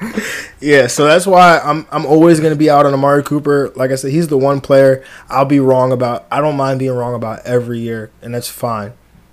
[0.60, 3.72] Yeah, so that's why I'm I'm always gonna be out on Amari Cooper.
[3.76, 6.26] Like I said, he's the one player I'll be wrong about.
[6.30, 8.92] I don't mind being wrong about every year, and that's fine.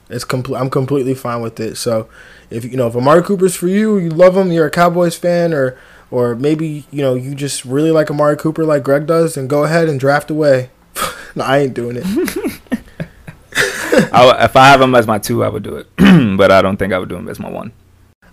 [0.10, 0.58] It's complete.
[0.58, 1.76] I'm completely fine with it.
[1.76, 2.08] So,
[2.50, 5.54] if you know if Amari Cooper's for you, you love him, you're a Cowboys fan,
[5.54, 5.78] or
[6.12, 9.66] or maybe you know you just really like Amari Cooper like Greg does, then go
[9.66, 10.70] ahead and draft away.
[11.36, 12.77] no, I ain't doing it.
[14.14, 15.88] I, if I have him as my two, I would do it,
[16.38, 17.72] but I don't think I would do him as my one.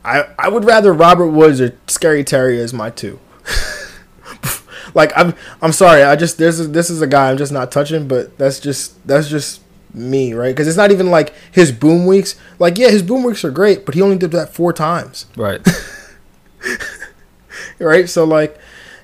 [0.05, 3.19] I I would rather Robert Woods or Scary Terry as my two.
[4.95, 7.71] like I'm I'm sorry, I just there's a, this is a guy I'm just not
[7.73, 9.63] touching, but that's just that's just
[9.93, 10.55] me, right?
[10.55, 12.35] Because it's not even like his boom weeks.
[12.59, 15.67] Like yeah, his boom weeks are great, but he only did that four times, Right.
[17.79, 18.09] right?
[18.09, 18.59] So like,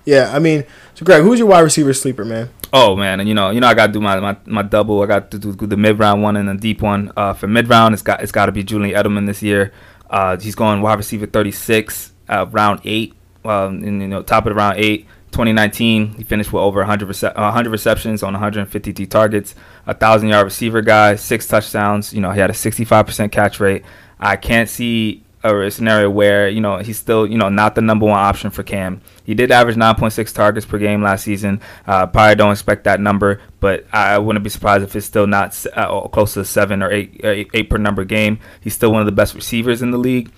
[0.05, 2.51] yeah, I mean, so Greg, who's your wide receiver sleeper, man?
[2.73, 5.03] Oh man, and you know, you know, I got to do my, my, my double.
[5.03, 7.13] I got to do the mid round one and the deep one.
[7.17, 9.73] Uh, for mid round, it's got it's got to be Julian Edelman this year.
[10.09, 13.15] Uh, he's going wide receiver 36, uh, round eight.
[13.45, 15.07] Um, in you know, top of the round eight.
[15.33, 19.55] 2019, he finished with over 100, rece- 100 receptions on 153 targets,
[19.87, 22.13] a thousand yard receiver guy, six touchdowns.
[22.13, 23.85] You know, he had a 65% catch rate.
[24.19, 28.07] I can't see a scenario where you know he's still you know not the number
[28.07, 29.01] one option for Cam.
[29.25, 31.61] He did average 9.6 targets per game last season.
[31.87, 35.65] Uh, probably don't expect that number, but I wouldn't be surprised if it's still not
[35.75, 38.41] uh, close to seven or eight, eight, eight per number game.
[38.61, 40.31] He's still one of the best receivers in the league.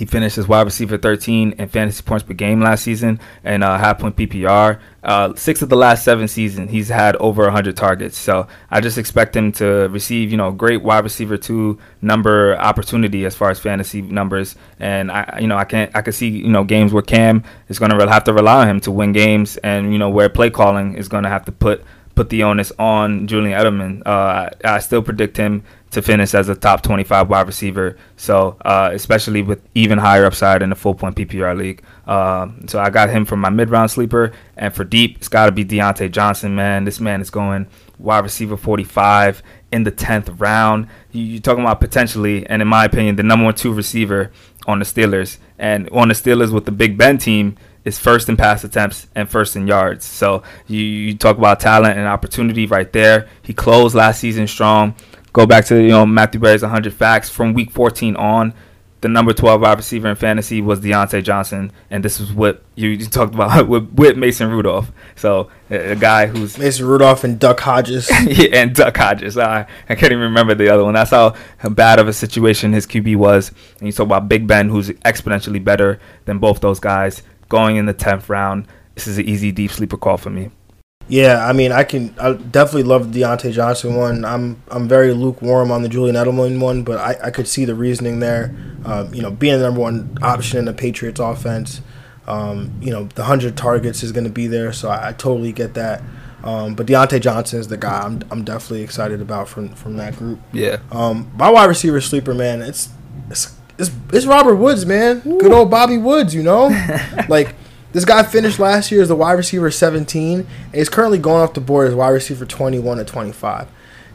[0.00, 3.76] He finished as wide receiver 13 in fantasy points per game last season and uh,
[3.76, 4.80] half point PPR.
[5.04, 8.16] Uh, six of the last seven seasons, he's had over 100 targets.
[8.16, 13.26] So I just expect him to receive, you know, great wide receiver two number opportunity
[13.26, 14.56] as far as fantasy numbers.
[14.78, 17.78] And I, you know, I can't, I can see, you know, games where Cam is
[17.78, 20.48] going to have to rely on him to win games, and you know, where play
[20.48, 24.02] calling is going to have to put put the onus on Julian Edelman.
[24.06, 27.96] Uh, I still predict him to finish as a top 25 wide receiver.
[28.16, 31.82] So, uh, especially with even higher upside in the full point PPR league.
[32.06, 34.32] Uh, so, I got him for my mid round sleeper.
[34.56, 36.84] And for deep, it's got to be Diontae Johnson, man.
[36.84, 37.66] This man is going
[37.98, 39.42] wide receiver 45
[39.72, 40.88] in the 10th round.
[41.12, 44.30] You, you're talking about potentially, and in my opinion, the number one two receiver
[44.66, 45.38] on the Steelers.
[45.58, 49.28] And on the Steelers with the Big Ben team, is first in pass attempts and
[49.28, 50.04] first in yards.
[50.04, 53.28] So you, you talk about talent and opportunity right there.
[53.42, 54.94] He closed last season strong.
[55.32, 58.54] go back to you know Matthew Berry's 100 facts from week 14 on.
[59.02, 62.90] The number 12 wide receiver in fantasy was Diontae Johnson, and this is what you,
[62.90, 64.92] you talked about with, with Mason Rudolph.
[65.16, 68.10] So a, a guy who's Mason Rudolph and Duck Hodges.
[68.26, 69.38] yeah, and Duck Hodges.
[69.38, 70.92] I, I can't even remember the other one.
[70.92, 71.34] That's how
[71.70, 73.52] bad of a situation his QB was.
[73.78, 77.84] And you talk about Big Ben, who's exponentially better than both those guys, going in
[77.84, 78.66] the 10th round.
[78.94, 80.50] This is an easy deep sleeper call for me.
[81.08, 82.14] Yeah, I mean, I can.
[82.20, 84.24] I definitely love the Diontae Johnson one.
[84.24, 87.74] I'm I'm very lukewarm on the Julian Edelman one, but I, I could see the
[87.74, 88.54] reasoning there.
[88.84, 91.80] Um, you know, being the number one option in the Patriots offense,
[92.28, 95.50] um, you know, the hundred targets is going to be there, so I, I totally
[95.50, 96.00] get that.
[96.44, 100.14] Um, but Diontae Johnson is the guy I'm, I'm definitely excited about from from that
[100.14, 100.38] group.
[100.52, 100.78] Yeah.
[100.92, 102.88] Um, my wide receiver sleeper, man, it's
[103.28, 105.20] it's it's, it's Robert Woods, man.
[105.20, 106.68] Good old Bobby Woods, you know,
[107.28, 107.54] like.
[107.92, 111.54] This guy finished last year as the wide receiver 17, and he's currently going off
[111.54, 113.66] the board as wide receiver 21 to 25.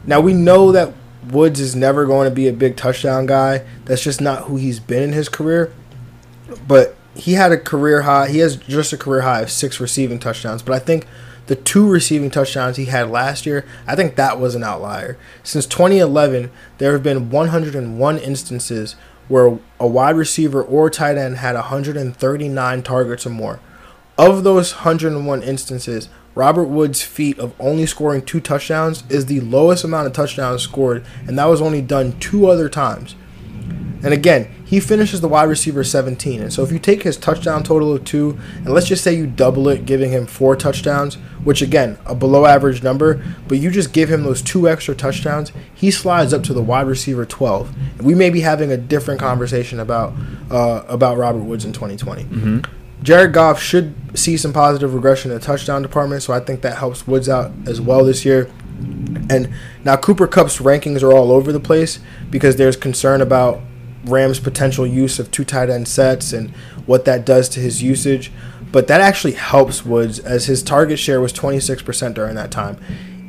[0.06, 0.94] Now we know that
[1.28, 3.66] Woods is never going to be a big touchdown guy.
[3.84, 5.72] That's just not who he's been in his career.
[6.66, 8.28] But he had a career high.
[8.28, 10.62] He has just a career high of six receiving touchdowns.
[10.62, 11.06] But I think
[11.46, 15.16] the two receiving touchdowns he had last year, I think that was an outlier.
[15.42, 18.96] Since 2011, there have been 101 instances
[19.28, 23.60] where a wide receiver or tight end had 139 targets or more.
[24.18, 29.84] Of those 101 instances, Robert Woods' feat of only scoring two touchdowns is the lowest
[29.84, 33.14] amount of touchdowns scored, and that was only done two other times.
[34.02, 36.42] And again, he finishes the wide receiver 17.
[36.42, 39.26] And so if you take his touchdown total of two, and let's just say you
[39.26, 43.92] double it, giving him four touchdowns, which again, a below average number, but you just
[43.92, 47.74] give him those two extra touchdowns, he slides up to the wide receiver 12.
[47.98, 50.12] And we may be having a different conversation about
[50.50, 52.62] uh, about Robert Woods in 2020.
[53.02, 56.78] Jared Goff should see some positive regression in the touchdown department, so I think that
[56.78, 58.50] helps Woods out as well this year.
[59.28, 59.52] And
[59.84, 61.98] now Cooper Kupp's rankings are all over the place
[62.30, 63.60] because there's concern about
[64.04, 66.50] Rams' potential use of two tight end sets and
[66.86, 68.30] what that does to his usage.
[68.72, 72.78] But that actually helps Woods as his target share was 26% during that time.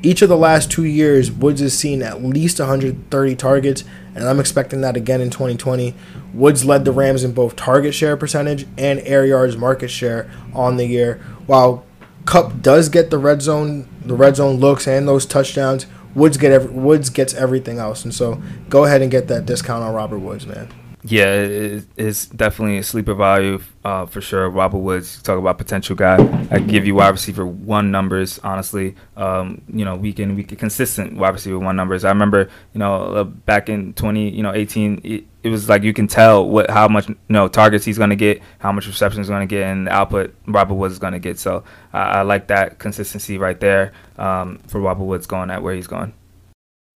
[0.03, 3.83] Each of the last two years, Woods has seen at least 130 targets,
[4.13, 5.95] and I'm expecting that again in 2020.
[6.33, 10.77] Woods led the Rams in both target share percentage and air yards market share on
[10.77, 11.15] the year.
[11.47, 11.86] While
[12.27, 16.51] Kupp does get the red zone, the red zone looks and those touchdowns, Woods get
[16.51, 20.19] every, Woods gets everything else, and so go ahead and get that discount on Robert
[20.19, 20.67] Woods, man.
[21.09, 24.49] Yeah, it, it's definitely a sleeper value uh, for sure.
[24.49, 26.17] Robert Woods, talk about potential guy.
[26.51, 28.95] I give you wide receiver one numbers, honestly.
[29.15, 32.03] Um, you know, week in week consistent wide receiver one numbers.
[32.03, 35.83] I remember, you know, uh, back in twenty, you know, eighteen, it, it was like
[35.83, 38.85] you can tell what how much you know targets he's going to get, how much
[38.85, 41.39] receptions he's going to get, and the output Robert Woods is going to get.
[41.39, 45.73] So I, I like that consistency right there um, for Robert Woods going at where
[45.73, 46.13] he's going.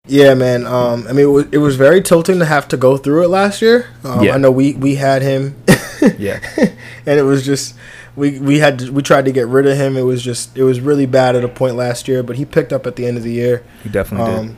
[0.07, 0.65] Yeah, man.
[0.65, 3.27] Um, I mean, it was, it was very tilting to have to go through it
[3.29, 3.87] last year.
[4.03, 4.35] Um, Yeah.
[4.35, 5.55] I know we we had him,
[6.17, 6.39] Yeah.
[7.05, 7.75] and it was just
[8.15, 9.97] we we had to, we tried to get rid of him.
[9.97, 12.71] It was just it was really bad at a point last year, but he picked
[12.73, 13.63] up at the end of the year.
[13.83, 14.39] He definitely did.
[14.39, 14.57] Um,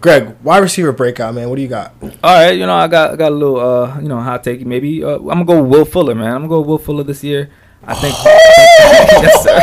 [0.00, 1.48] Greg, wide receiver breakout, man.
[1.48, 1.92] What do you got?
[2.02, 4.64] All right, you know, I got I got a little uh, you know, hot take.
[4.66, 6.26] Maybe uh, I'm gonna go Will Fuller, man.
[6.32, 7.50] I'm gonna go Will Fuller this year.
[7.84, 8.14] I think.
[8.24, 9.58] yes, sir.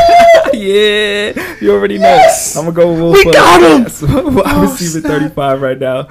[0.62, 2.30] yeah, you already know.
[2.56, 3.84] I'm gonna go with Will We got him!
[3.84, 4.04] Yes.
[4.48, 6.08] Oh, receiver 35 right now.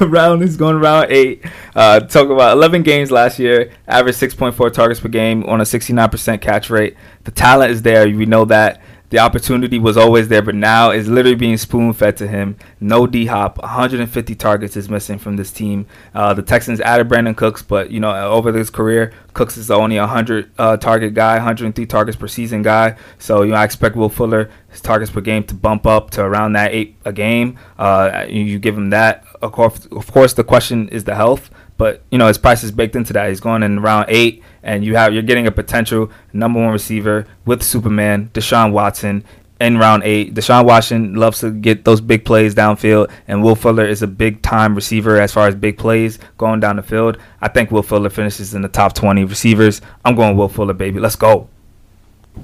[0.00, 1.44] round is going round eight.
[1.74, 3.72] Uh, talk about 11 games last year.
[3.86, 6.96] Average 6.4 targets per game on a 69% catch rate.
[7.24, 8.06] The talent is there.
[8.06, 8.82] We know that.
[9.10, 12.56] The opportunity was always there, but now is literally being spoon fed to him.
[12.78, 15.86] No D Hop, 150 targets is missing from this team.
[16.14, 19.74] Uh, the Texans added Brandin Cooks, but you know over his career, Cooks is the
[19.74, 22.96] only 100 uh, target guy, 103 targets per season guy.
[23.18, 26.22] So you know I expect Will Fuller his targets per game to bump up to
[26.22, 27.58] around that eight a game.
[27.78, 29.24] Uh, you, you give him that.
[29.40, 31.50] Of course, of course, the question is the health.
[31.78, 33.30] But you know his price is baked into that.
[33.30, 37.26] He's going in round eight, and you have you're getting a potential number one receiver
[37.46, 39.24] with Superman, Deshaun Watson,
[39.60, 40.34] in round eight.
[40.34, 44.42] Deshaun Watson loves to get those big plays downfield, and Will Fuller is a big
[44.42, 47.16] time receiver as far as big plays going down the field.
[47.40, 49.80] I think Will Fuller finishes in the top 20 receivers.
[50.04, 51.00] I'm going Will Fuller, baby.
[51.00, 51.48] Let's go.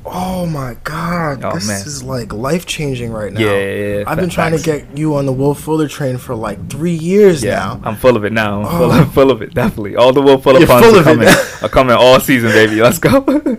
[0.06, 1.80] Oh my god, Oh, this man.
[1.86, 3.40] is like life changing right now.
[3.40, 4.04] Yeah, yeah, yeah.
[4.06, 7.42] I've been trying to get you on the Will Fuller train for like three years
[7.42, 7.80] Yeah, now.
[7.84, 8.62] I'm full of it now.
[8.62, 9.00] I'm full, Oh.
[9.02, 9.96] of, full of it, definitely.
[9.96, 11.28] All the Will Fuller You're puns full are coming,
[11.62, 12.80] are coming all season, baby.
[12.82, 13.58] Let's go.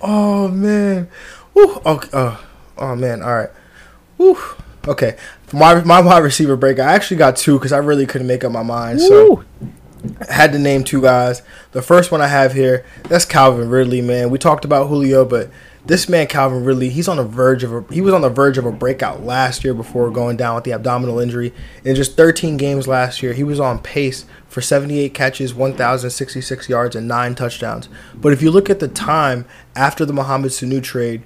[0.00, 1.08] Oh man.
[1.54, 1.74] Woo.
[1.84, 2.08] Okay.
[2.12, 2.44] Oh,
[2.78, 3.22] oh man.
[3.22, 3.50] All right.
[4.16, 4.38] Woo.
[4.86, 5.16] Okay.
[5.52, 8.52] My my wide receiver break, I actually got two because I really couldn't make up
[8.52, 9.00] my mind.
[9.00, 9.44] So Woo.
[10.28, 11.42] Had to name two guys.
[11.72, 14.30] The first one I have here, that's Calvin Ridley, man.
[14.30, 15.50] We talked about Julio, but
[15.88, 18.58] this man Calvin Ridley, he's on the verge of a he was on the verge
[18.58, 21.52] of a breakout last year before going down with the abdominal injury.
[21.82, 26.94] In just 13 games last year, he was on pace for 78 catches, 1,066 yards,
[26.94, 27.88] and nine touchdowns.
[28.14, 31.22] But if you look at the time after the Mohamed Sanu trade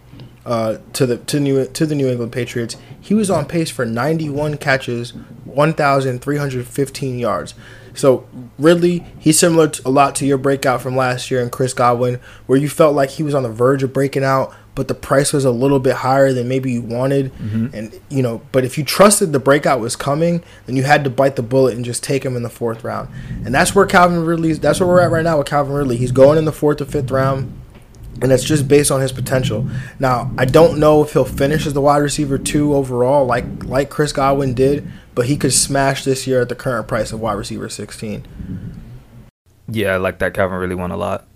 [0.47, 3.85] uh, to the to New to the New England Patriots, he was on pace for
[3.85, 5.11] 91 catches,
[5.45, 7.55] 1,315 yards.
[7.95, 8.27] So
[8.59, 12.21] Ridley, he's similar to, a lot to your breakout from last year and Chris Godwin,
[12.47, 15.33] where you felt like he was on the verge of breaking out, but the price
[15.33, 17.33] was a little bit higher than maybe you wanted.
[17.35, 17.67] Mm-hmm.
[17.75, 21.11] And you know, but if you trusted the breakout was coming, then you had to
[21.11, 23.09] bite the bullet and just take him in the fourth round.
[23.45, 24.53] And that's where Calvin Ridley.
[24.55, 25.97] That's where we're at right now with Calvin Ridley.
[25.97, 27.53] He's going in the fourth or fifth round
[28.21, 29.69] and it's just based on his potential.
[29.99, 33.91] Now, I don't know if he'll finish as the wide receiver two overall, like like
[33.91, 37.35] Chris Godwin did, but he could smash this year at the current price of wide
[37.35, 38.25] receiver sixteen.
[39.69, 40.35] Yeah, I like that.
[40.35, 41.27] Calvin really won a lot.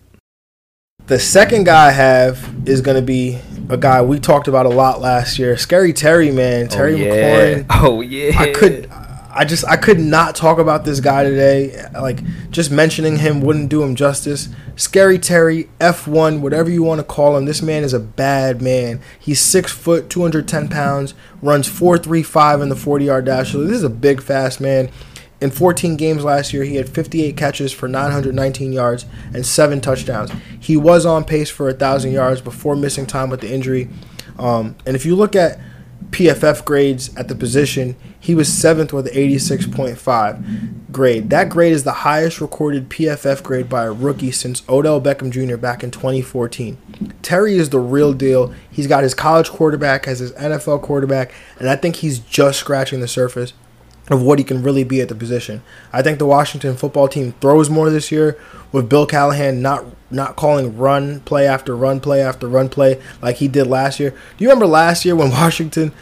[1.06, 4.70] The second guy I have is going to be a guy we talked about a
[4.70, 7.14] lot last year, Scary Terry, man, oh, Terry oh, yeah.
[7.14, 7.66] McLaurin.
[7.70, 8.38] Oh yeah.
[8.38, 8.90] I could.
[9.36, 11.78] I just I could not talk about this guy today.
[11.92, 12.20] Like
[12.50, 14.48] just mentioning him wouldn't do him justice.
[14.76, 17.44] Scary Terry, F1, whatever you want to call him.
[17.44, 19.00] This man is a bad man.
[19.20, 21.12] He's six foot, 210 pounds,
[21.42, 23.52] runs 4.35 in the 40 yard dash.
[23.52, 24.90] So this is a big, fast man.
[25.38, 30.30] In 14 games last year, he had 58 catches for 919 yards and seven touchdowns.
[30.58, 33.90] He was on pace for a thousand yards before missing time with the injury.
[34.38, 35.60] Um, and if you look at
[36.10, 37.96] PFF grades at the position,
[38.26, 41.30] he was seventh with 86.5 grade.
[41.30, 45.56] That grade is the highest recorded PFF grade by a rookie since Odell Beckham Jr.
[45.56, 46.76] back in 2014.
[47.22, 48.52] Terry is the real deal.
[48.68, 52.98] He's got his college quarterback, has his NFL quarterback, and I think he's just scratching
[52.98, 53.52] the surface
[54.10, 55.62] of what he can really be at the position.
[55.92, 58.36] I think the Washington football team throws more this year
[58.72, 63.36] with Bill Callahan not not calling run play after run play after run play like
[63.36, 64.10] he did last year.
[64.10, 65.92] Do you remember last year when Washington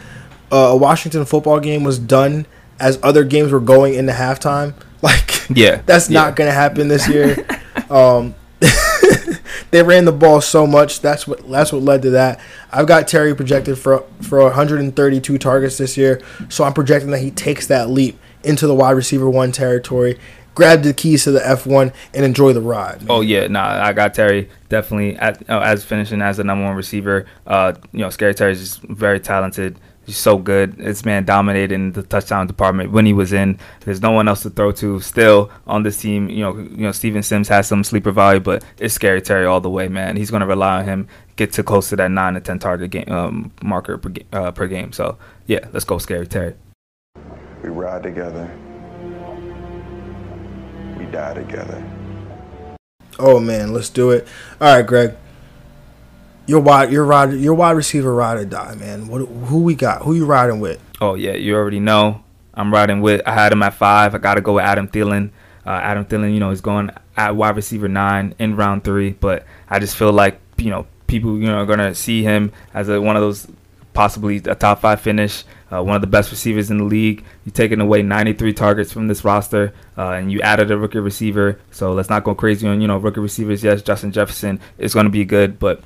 [0.51, 2.45] uh, a Washington football game was done
[2.79, 4.73] as other games were going into halftime?
[5.01, 6.19] Like Yeah, that's yeah.
[6.19, 7.45] not going to happen this year.
[7.91, 8.33] um
[9.71, 11.01] they ran the ball so much.
[11.01, 12.39] That's what that's what led to that.
[12.71, 17.31] I've got Terry projected for for 132 targets this year, so I'm projecting that he
[17.31, 20.17] takes that leap into the wide receiver one territory,
[20.53, 22.99] grab the keys to the F1, and enjoy the ride.
[23.01, 23.07] man.
[23.09, 26.75] Oh yeah, nah, I got Terry definitely at, uh, as finishing as the number one
[26.75, 27.25] receiver.
[27.45, 29.77] Uh, you know, Scary Terry is just very talented.
[30.05, 30.77] He's so good.
[30.77, 33.57] This man dominated in the touchdown department when he was in.
[33.81, 36.29] There's no one else to throw to still on this team.
[36.29, 39.61] You know, you know Steven Sims has some sleeper value, but it's Scary Terry all
[39.61, 40.15] the way, man.
[40.15, 42.91] He's going to rely on him get to close to that nine to ten target
[42.91, 44.91] game um, marker per, uh, per game.
[44.91, 46.55] So yeah, let's go, Scary Terry.
[47.61, 48.49] We ride together.
[50.97, 51.83] We die together.
[53.17, 54.27] Oh man, let's do it.
[54.59, 55.15] All right, Greg.
[56.47, 59.07] Your wide, your ride, your wide receiver ride or die, man.
[59.07, 60.03] What, who we got?
[60.03, 60.79] Who you riding with?
[61.01, 62.23] Oh yeah, you already know.
[62.53, 63.21] I'm riding with.
[63.25, 64.15] I had him at five.
[64.15, 65.31] I got to go with Adam Thielen.
[65.65, 69.45] Uh, Adam Thielen, you know, is going at wide receiver nine in round three, but
[69.69, 73.01] I just feel like you know people, you know, are gonna see him as a,
[73.01, 73.47] one of those
[73.93, 77.23] possibly a top five finish, uh, one of the best receivers in the league.
[77.45, 81.59] You're taking away 93 targets from this roster, uh, and you added a rookie receiver.
[81.71, 83.63] So let's not go crazy on you know rookie receivers.
[83.63, 85.81] Yes, Justin Jefferson is going to be good, but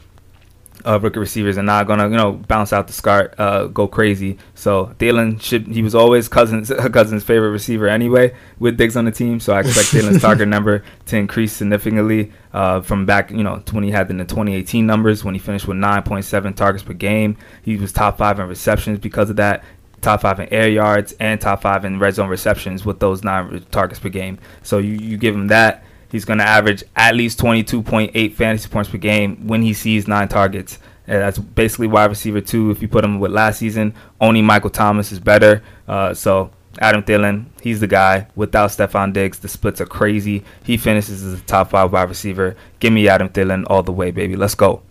[0.85, 4.37] uh, rookie receivers are not gonna, you know, bounce out the start, uh, go crazy.
[4.55, 9.11] So Thielen should he was always Cousins Cousins' favorite receiver anyway with Diggs on the
[9.11, 9.39] team.
[9.39, 13.83] So I expect Thielen's target number to increase significantly uh, from back, you know, when
[13.83, 17.37] he had in the 2018 numbers when he finished with 9.7 targets per game.
[17.63, 19.63] He was top five in receptions because of that.
[20.01, 23.65] Top five in air yards and top five in red zone receptions with those nine
[23.69, 24.39] targets per game.
[24.63, 28.89] So you, you give him that, he's going to average at least 22.8 fantasy points
[28.89, 30.79] per game when he sees nine targets.
[31.07, 32.69] And that's basically wide receiver two.
[32.69, 35.63] If you put him with last season, only Michael Thomas is better.
[35.87, 38.27] Uh, so Adam Thielen, he's the guy.
[38.35, 40.43] Without Stefon Diggs, the splits are crazy.
[40.63, 42.55] He finishes as a top five wide receiver.
[42.79, 44.35] Give me Adam Thielen all the way, baby.
[44.35, 44.83] Let's go.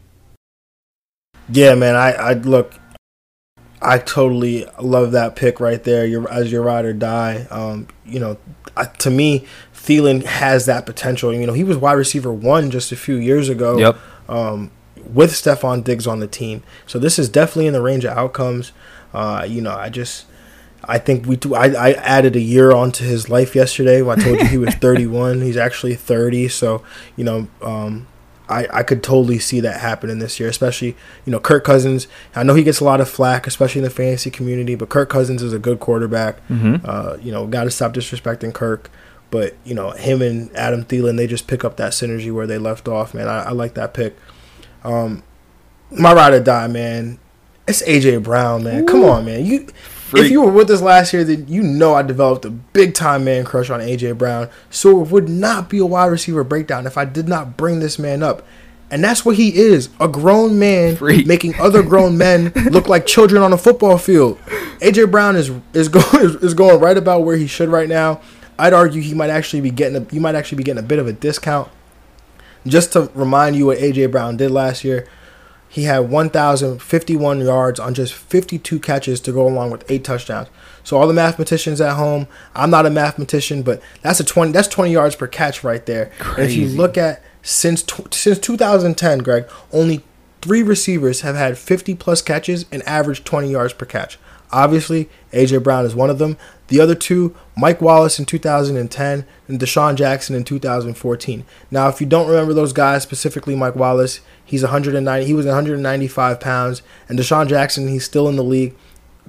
[1.48, 1.94] Yeah, man.
[1.94, 2.74] I, I look.
[3.80, 6.04] I totally love that pick right there.
[6.04, 7.46] Your as your ride or die.
[7.50, 8.36] Um, you know,
[8.76, 9.46] I, to me,
[9.78, 11.32] Thielen has that potential.
[11.32, 13.78] You know, he was wide receiver one just a few years ago.
[13.78, 13.96] Yep.
[14.28, 14.70] Um,
[15.14, 18.72] with Stefon Diggs on the team, so this is definitely in the range of outcomes.
[19.14, 20.26] Uh, you know, I just.
[20.84, 21.54] I think we do.
[21.54, 24.00] I, I added a year onto his life yesterday.
[24.00, 25.42] When I told you he was 31.
[25.42, 26.48] He's actually 30.
[26.48, 26.82] So
[27.16, 28.06] you know, um,
[28.48, 32.06] I, I could totally see that happening this year, especially, you know, Kirk Cousins.
[32.34, 35.10] I know he gets a lot of flack, especially in the fantasy community, but Kirk
[35.10, 36.46] Cousins is a good quarterback.
[36.48, 36.80] Mhm.
[36.84, 38.90] Uh, you know, got to stop disrespecting Kirk.
[39.30, 42.58] But, you know, him and Adam Thielen, they just pick up that synergy where they
[42.58, 43.28] left off, man.
[43.28, 44.16] I, I like that pick.
[44.84, 45.22] Um,
[45.90, 47.18] my ride or die, man.
[47.66, 48.86] It's AJ Brown, man.
[48.86, 49.44] Come on, man.
[49.44, 49.66] You
[50.08, 50.24] Freak.
[50.24, 53.24] if you were with us last year, then you know I developed a big time
[53.24, 54.48] man crush on AJ Brown.
[54.70, 57.98] So it would not be a wide receiver breakdown if I did not bring this
[57.98, 58.46] man up.
[58.90, 61.26] And that's what he is a grown man Freak.
[61.26, 64.38] making other grown men look like children on a football field.
[64.80, 66.06] AJ Brown is is going
[66.42, 68.22] is going right about where he should right now.
[68.58, 70.98] I'd argue he might actually be getting a, he might actually be getting a bit
[70.98, 71.70] of a discount.
[72.66, 75.06] Just to remind you what AJ Brown did last year,
[75.68, 80.48] he had 1,051 yards on just 52 catches to go along with eight touchdowns.
[80.82, 84.68] So all the mathematicians at home, I'm not a mathematician, but that's a 20 that's
[84.68, 86.10] 20 yards per catch right there.
[86.36, 90.02] And if you look at since tw- since 2010, Greg, only
[90.40, 94.18] three receivers have had 50 plus catches and averaged 20 yards per catch.
[94.50, 96.36] Obviously, AJ Brown is one of them.
[96.68, 101.44] The other two, Mike Wallace in 2010 and DeSean Jackson in 2014.
[101.70, 105.26] Now, if you don't remember those guys, specifically Mike Wallace, he's 190.
[105.26, 108.74] He was 195 pounds, and DeSean Jackson, he's still in the league.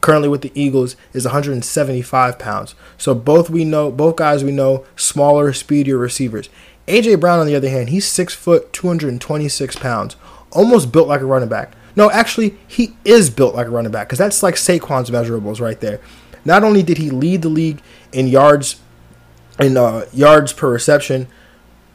[0.01, 2.75] Currently with the Eagles is 175 pounds.
[2.97, 6.49] So both we know, both guys we know, smaller, speedier receivers.
[6.87, 10.15] AJ Brown, on the other hand, he's six foot, 226 pounds,
[10.51, 11.73] almost built like a running back.
[11.99, 15.77] No, actually, he is built like a running back because that's like Saquon's measurables right
[15.81, 15.99] there.
[16.45, 17.81] Not only did he lead the league
[18.13, 18.79] in yards,
[19.59, 21.27] in uh, yards per reception,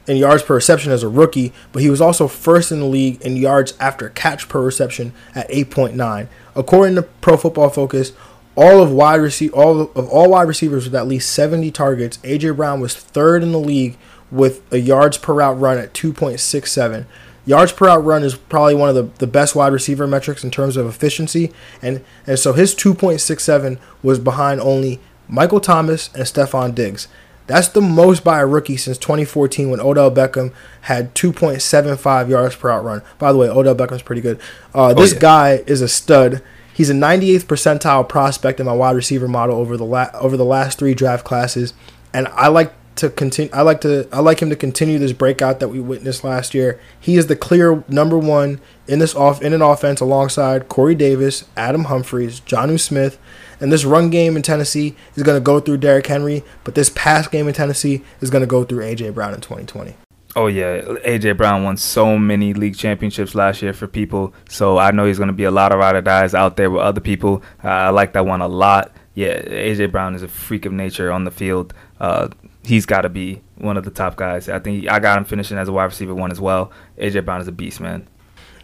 [0.06, 3.18] in yards per reception as a rookie, but he was also first in the league
[3.22, 6.28] in yards after catch per reception at 8.9.
[6.54, 8.12] According to Pro Football Focus,
[8.56, 12.56] all of wide receive all of all wide receivers with at least 70 targets, AJ
[12.56, 13.96] Brown was third in the league
[14.30, 17.06] with a yards per route run at 2.67.
[17.46, 20.50] Yards per out run is probably one of the, the best wide receiver metrics in
[20.50, 26.74] terms of efficiency, and and so his 2.67 was behind only Michael Thomas and Stefon
[26.74, 27.08] Diggs.
[27.46, 32.70] That's the most by a rookie since 2014 when Odell Beckham had 2.75 yards per
[32.70, 33.02] out run.
[33.18, 34.40] By the way, Odell Beckham's pretty good.
[34.74, 35.18] Uh, this yeah.
[35.18, 36.42] guy is a stud.
[36.72, 40.44] He's a 98th percentile prospect in my wide receiver model over the la- over the
[40.44, 41.74] last three draft classes,
[42.14, 43.50] and I like to continue.
[43.52, 44.08] I like to.
[44.12, 46.80] I like him to continue this breakout that we witnessed last year.
[46.98, 51.44] He is the clear number one in this off in an offense alongside Corey Davis,
[51.56, 53.18] Adam Humphries, Jonnu Smith,
[53.60, 56.90] and this run game in Tennessee is going to go through Derrick Henry, but this
[56.90, 59.96] pass game in Tennessee is going to go through AJ Brown in 2020.
[60.36, 64.90] Oh yeah, AJ Brown won so many league championships last year for people, so I
[64.90, 67.00] know he's going to be a lot of ride or dies out there with other
[67.00, 67.42] people.
[67.62, 68.92] Uh, I like that one a lot.
[69.14, 71.72] Yeah, AJ Brown is a freak of nature on the field.
[72.00, 72.28] Uh,
[72.64, 74.48] he's got to be one of the top guys.
[74.48, 76.70] I think I got him finishing as a wide receiver one as well.
[76.98, 78.06] AJ Brown is a beast, man.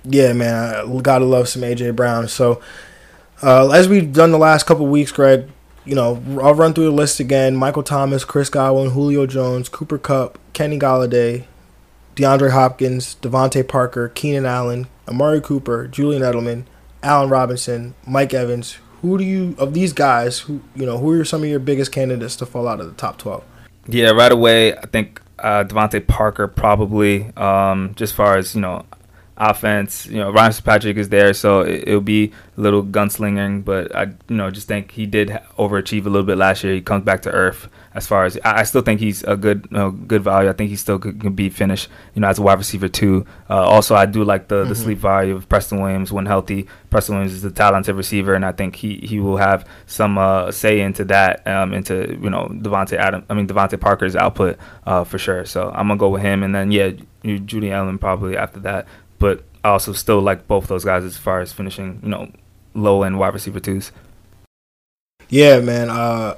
[0.04, 2.26] Yeah, man, I gotta love some AJ Brown.
[2.28, 2.60] So,
[3.42, 5.48] uh, as we've done the last couple weeks, Greg,
[5.84, 9.98] you know, I'll run through the list again: Michael Thomas, Chris Godwin, Julio Jones, Cooper
[9.98, 11.44] Kupp, Kenny Golladay,
[12.16, 16.64] DeAndre Hopkins, DeVante Parker, Keenan Allen, Amari Cooper, Julian Edelman,
[17.02, 18.78] Allen Robinson, Mike Evans.
[19.02, 20.40] Who do you of these guys?
[20.40, 20.96] Who you know?
[20.98, 23.44] Who are some of your biggest candidates to fall out of the top twelve?
[23.86, 28.84] Yeah, right away, I think uh, DeVante Parker probably, um, just far as, you know,
[29.36, 30.06] offense.
[30.06, 34.04] You know, Ryan Fitzpatrick is there, so it, it'll be a little gunslinging, but I,
[34.28, 35.28] you know, just think he did
[35.58, 36.74] overachieve a little bit last year.
[36.74, 39.66] He comes back to earth as far as I, I still think he's a good,
[39.70, 40.48] you know, good value.
[40.48, 43.26] I think he still could, could be finished, you know, as a wide receiver too.
[43.48, 46.66] Uh, also, I do like the the sleep value of Preston Williams when healthy.
[46.90, 50.50] Preston Williams is a talented receiver, and I think he, he will have some uh,
[50.52, 55.04] say into that, um, into you know Davante Adam, I mean DeVante Parker's output uh,
[55.04, 55.44] for sure.
[55.44, 58.86] So I'm gonna go with him, and then yeah, you- Judy Allen probably after that.
[59.18, 62.30] But I also still like both those guys as far as finishing, you know,
[62.74, 63.92] low end wide receiver twos.
[65.28, 65.90] Yeah, man.
[65.90, 66.36] Uh,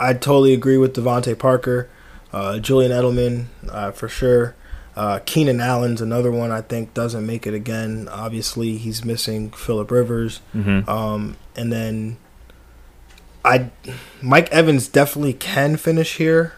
[0.00, 1.88] I totally agree with DeVante Parker,
[2.32, 4.54] uh, Julian Edelman uh, for sure.
[4.96, 8.08] Uh, Keenan Allen's another one I think doesn't make it again.
[8.10, 10.88] Obviously, he's missing Philip Rivers, Mm-hmm.
[10.90, 12.16] um, and then
[13.44, 13.70] I
[14.20, 16.54] Mike Evans definitely can finish here.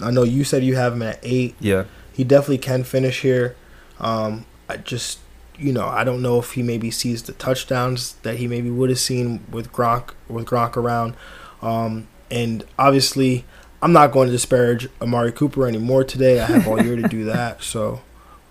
[0.00, 1.54] I know you said you have him at eight.
[1.60, 1.84] Yeah.
[2.12, 3.56] He definitely can finish here.
[4.00, 5.20] Um, I just,
[5.56, 8.90] you know, I don't know if he maybe sees the touchdowns that he maybe would
[8.90, 11.14] have seen with Gronk with Gronk around.
[11.62, 13.44] Um, and obviously,
[13.80, 16.40] I'm not going to disparage Amari Cooper anymore today.
[16.40, 17.62] I have all year to do that.
[17.62, 18.00] So,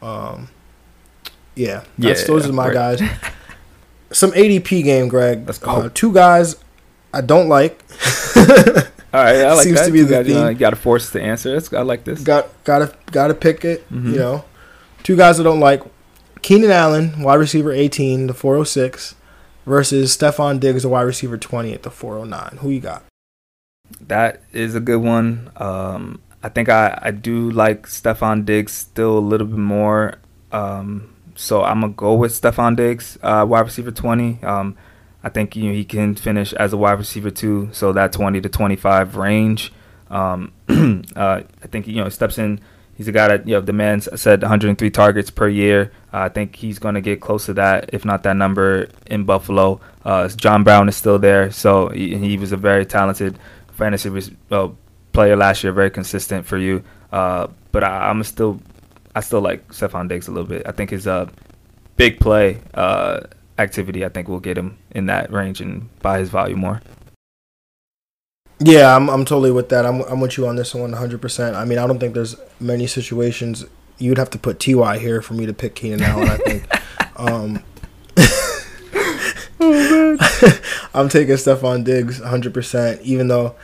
[0.01, 0.47] um,
[1.55, 2.73] yeah, that's, Yeah, those are my right.
[2.99, 3.01] guys.
[4.11, 5.43] Some ADP game, Greg.
[5.45, 5.71] Let's go.
[5.71, 6.55] Uh, two guys
[7.13, 7.81] I don't like.
[9.13, 9.87] All right, I like Seems that.
[9.87, 10.47] to be you the got, theme.
[10.47, 11.51] you got to force to answer.
[11.53, 12.21] That's, I like this.
[12.23, 13.89] got gotta gotta pick it.
[13.91, 14.13] Mhm.
[14.13, 14.45] You know,
[15.03, 15.81] two guys I don't like:
[16.41, 19.15] Keenan Allen, wide receiver 18, the 406,
[19.65, 22.59] versus Stefon Diggs, the wide receiver 20 at the 409.
[22.61, 23.03] Who you got?
[23.99, 25.51] That is a good one.
[25.57, 30.15] Um, I think I, I do like Stefon Diggs still a little bit more.
[30.51, 34.43] Um, so I'm gonna go with Stefon Diggs, uh, wide receiver 20.
[34.43, 34.77] Um,
[35.23, 37.69] I think you know, he can finish as a wide receiver too.
[37.71, 39.71] so that 20 to 25 range.
[40.09, 40.51] Um,
[41.15, 42.59] uh, I think you know steps in.
[42.97, 44.07] He's a guy that you know demands.
[44.07, 45.91] I said 103 targets per year.
[46.13, 49.23] Uh, I think he's going to get close to that, if not that number, in
[49.23, 49.79] Buffalo.
[50.03, 53.39] Uh, John Brown is still there, so he, he was a very talented
[53.81, 54.37] fantasy
[55.11, 56.83] player last year, very consistent for you.
[57.11, 58.61] Uh, but I, am still,
[59.15, 60.61] I still like Stefon Diggs a little bit.
[60.67, 61.29] I think his uh,
[61.95, 63.21] big play uh,
[63.57, 66.81] activity, I think, will get him in that range and buy his value more.
[68.63, 69.87] Yeah, I'm I'm totally with that.
[69.87, 71.55] I'm I'm with you on this one 100%.
[71.55, 73.65] I mean, I don't think there's many situations
[73.97, 76.67] you'd have to put Ty here for me to pick Keenan Allen, I think.
[77.15, 77.63] um
[79.61, 80.17] oh,
[80.93, 83.55] I'm taking Stefon Diggs 100%, even though,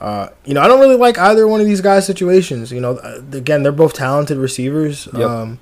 [0.00, 2.70] uh, you know, I don't really like either one of these guys' situations.
[2.70, 5.08] You know, uh, again, they're both talented receivers.
[5.12, 5.28] Yep.
[5.28, 5.58] Um,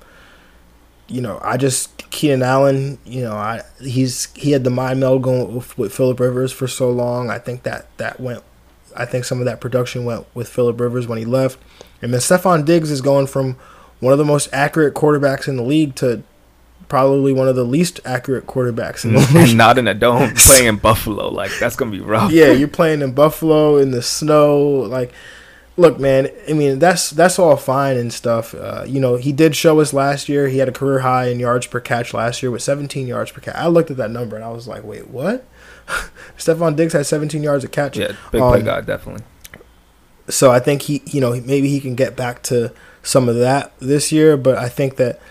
[1.07, 2.97] you know, I just Keenan Allen.
[3.05, 6.67] You know, I he's he had the mind meld going with, with Philip Rivers for
[6.67, 7.29] so long.
[7.29, 8.43] I think that that went.
[8.97, 11.59] I think some of that production went with Philip Rivers when he left,
[12.01, 13.57] and then Stefon Diggs is going from
[13.99, 16.23] one of the most accurate quarterbacks in the league to
[16.87, 19.49] probably one of the least accurate quarterbacks in the league.
[19.49, 21.29] And not in a dome, playing in Buffalo.
[21.29, 22.31] Like that's gonna be rough.
[22.31, 24.59] Yeah, you're playing in Buffalo in the snow.
[24.59, 25.11] Like,
[25.77, 26.29] look, man.
[26.49, 28.53] I mean, that's that's all fine and stuff.
[28.53, 30.47] Uh, you know, he did show us last year.
[30.47, 33.41] He had a career high in yards per catch last year with 17 yards per
[33.41, 33.55] catch.
[33.55, 35.45] I looked at that number and I was like, wait, what?
[36.37, 37.97] Stefon Diggs had 17 yards a catch.
[37.97, 39.23] Yeah, big um, play guy, definitely.
[40.27, 42.73] So I think he, you know, maybe he can get back to
[43.03, 45.21] some of that this year, but I think that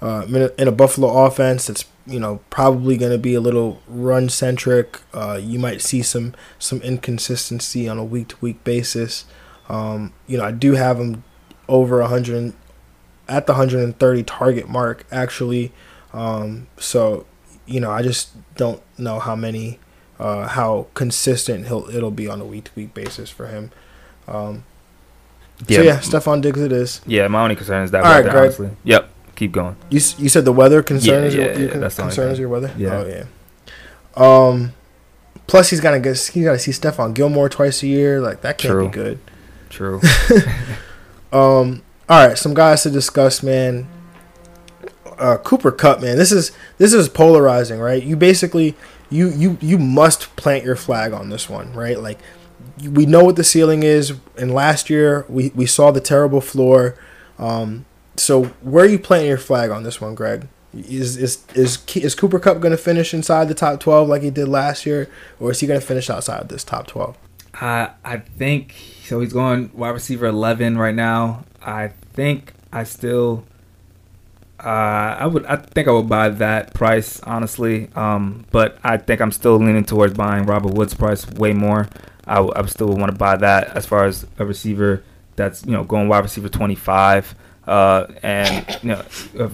[0.00, 3.40] uh, in, a, in, a, Buffalo offense that's you know probably going to be a
[3.40, 5.00] little run centric.
[5.12, 9.24] Uh, you might see some some inconsistency on a week to week basis.
[9.68, 11.24] Um, you know, I do have him
[11.68, 12.54] over 100
[13.28, 15.72] at the 130 target mark actually.
[16.12, 17.26] Um, so
[17.66, 19.80] you know, I just don't know how many
[20.20, 23.72] uh, how consistent he'll it'll be on a week to week basis for him.
[24.28, 24.64] Um,
[25.66, 25.76] yeah.
[25.76, 27.00] So yeah, Stefon Diggs it is.
[27.04, 28.04] Yeah, my only concern is that.
[28.04, 28.36] All right, Greg.
[28.36, 28.70] Honestly.
[28.84, 29.76] Yep keep going.
[29.88, 32.72] You you said the weather concerns yeah, yeah, your, your yeah, concerns your weather.
[32.76, 32.90] Yeah.
[32.90, 33.24] Oh yeah.
[34.16, 34.74] Um.
[35.46, 38.20] Plus, he's gotta get he's gotta see Stephon Gilmore twice a year.
[38.20, 38.88] Like that can't True.
[38.88, 39.18] be good.
[39.70, 40.00] True.
[41.32, 41.82] um.
[42.08, 43.86] All right, some guys to discuss, man.
[45.18, 46.16] Uh, Cooper Kupp, man.
[46.16, 48.02] This is this is polarizing, right?
[48.02, 48.74] You basically
[49.10, 51.98] you you you must plant your flag on this one, right?
[51.98, 52.18] Like
[52.82, 56.94] we know what the ceiling is, and last year we we saw the terrible floor.
[57.38, 57.84] Um,
[58.18, 60.48] so where are you planting your flag on this one, Greg?
[60.74, 64.30] Is is is is Cooper Kupp going to finish inside the top twelve like he
[64.30, 65.08] did last year,
[65.40, 67.16] or is he going to finish outside of this top twelve?
[67.60, 69.20] Uh, I think so.
[69.20, 71.44] He's going wide receiver eleven right now.
[71.62, 73.44] I think I still.
[74.60, 75.46] Uh, I would.
[75.46, 77.88] I think I would buy that price honestly.
[77.94, 81.88] Um, but I think I'm still leaning towards buying Robert Woods' price way more.
[82.26, 85.02] I, I, still want to buy that as far as a receiver
[85.36, 87.34] that's you know going wide receiver 25
[87.68, 89.04] uh, and you know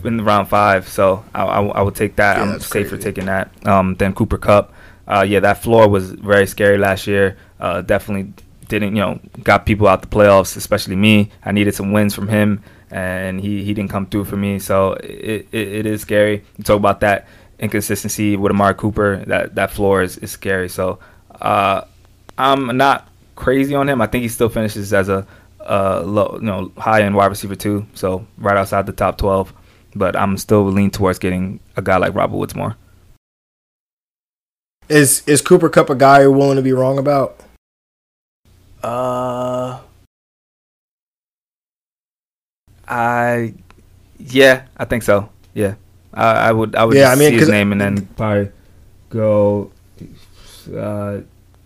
[0.05, 0.89] in the round five.
[0.89, 2.37] So I, I, I would take that.
[2.37, 3.03] Yeah, I'm safer crazy.
[3.03, 4.73] taking that um, than Cooper Kupp.
[5.07, 7.37] Uh, yeah, that floor was very scary last year.
[7.61, 8.33] Uh, definitely
[8.69, 11.31] didn't you know got people out the playoffs, especially me.
[11.45, 14.61] I needed some wins from him, and he, he didn't come through for me.
[14.61, 16.45] So it, it, it is scary.
[16.57, 17.27] You talk about that
[17.59, 19.25] inconsistency with Amari Cooper.
[19.27, 20.69] That that floor is, is scary.
[20.69, 21.01] So
[21.41, 21.83] uh,
[22.39, 24.01] I'm not crazy on him.
[24.01, 25.27] I think he still finishes as a
[25.65, 27.87] uh, low, you know, high end wide receiver too.
[27.95, 29.53] So right outside the top twelve.
[29.97, 32.77] But I'm still leaning towards getting a guy like Robert Woods more.
[34.89, 37.41] Is is Cooper Kupp a guy you're willing to be wrong about?
[38.83, 39.81] Uh,
[42.87, 43.55] I
[44.19, 45.31] yeah, I think so.
[45.55, 45.77] Yeah,
[46.12, 48.51] I, I would I would yeah, I mean, see his name and then probably
[49.09, 49.71] go
[50.77, 51.21] uh,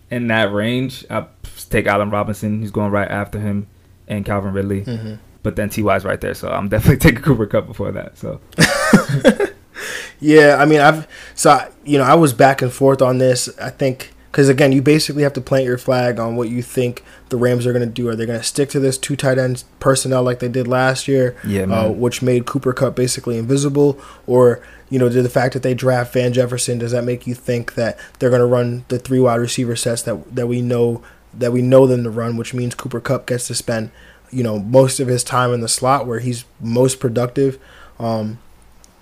[0.09, 1.03] in that range.
[1.09, 1.25] I
[1.69, 2.61] take Allen Robinson.
[2.61, 3.67] He's going right after him
[4.09, 4.83] and Calvin Ridley.
[4.83, 5.15] Mm-hmm.
[5.41, 8.17] But then Ty's right there, so I'm definitely taking Cooper Kupp before that.
[8.17, 8.41] So.
[10.19, 13.49] yeah, I mean, I've so you know I was back and forth on this.
[13.59, 17.03] I think because again, you basically have to plant your flag on what you think
[17.29, 18.07] the Rams are going to do.
[18.09, 21.07] Are they going to stick to this two tight end personnel like they did last
[21.07, 25.53] year, yeah, uh, which made Cooper Kupp basically invisible, or you know, did the fact
[25.53, 28.85] that they draft Van Jefferson does that make you think that they're going to run
[28.89, 31.01] the three wide receiver sets that that we know
[31.33, 33.91] that we know them to run, which means Cooper Kupp gets to spend,
[34.31, 37.59] you know, most of his time in the slot where he's most productive.
[37.99, 38.39] Um,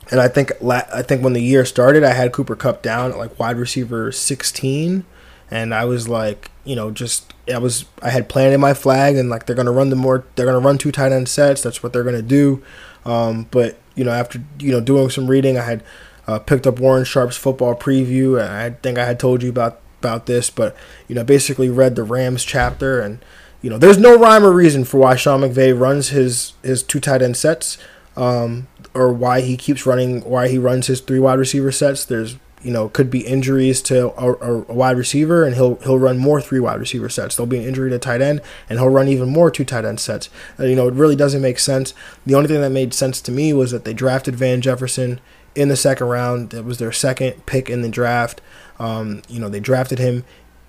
[0.09, 3.17] and I think I think when the year started, I had Cooper Kupp down at
[3.17, 5.05] like wide receiver 16,
[5.51, 9.29] and I was like, you know, just I was I had planted my flag, and
[9.29, 11.61] like they're gonna run the more they're gonna run two tight end sets.
[11.61, 12.63] That's what they're gonna do.
[13.05, 15.83] Um, but you know, after you know doing some reading, I had
[16.27, 19.81] uh, picked up Warren Sharp's football preview, and I think I had told you about
[19.99, 20.75] about this, but
[21.07, 23.19] you know, basically read the Rams chapter, and
[23.61, 26.99] you know, there's no rhyme or reason for why Sean McVay runs his his two
[26.99, 27.77] tight end sets,
[28.15, 32.05] um, or why he keeps running, why he runs his three wide receiver sets.
[32.05, 36.17] There's you know, could be injuries to a, a, wide receiver, and he'll he'll run
[36.17, 37.35] more three wide receiver sets.
[37.35, 39.99] There'll be an injury to tight end, and he'll run even more two tight end
[39.99, 40.29] sets.
[40.59, 41.93] Uh, you know, it really doesn't make sense.
[42.25, 45.19] The only thing that made sense to me was that they drafted Van Jefferson
[45.53, 46.53] in the second round.
[46.53, 48.41] It was their second pick in the draft.
[48.79, 50.23] Um, you know, they drafted him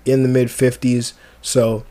[0.05, 1.13] in the mid 50s.
[1.41, 1.85] So,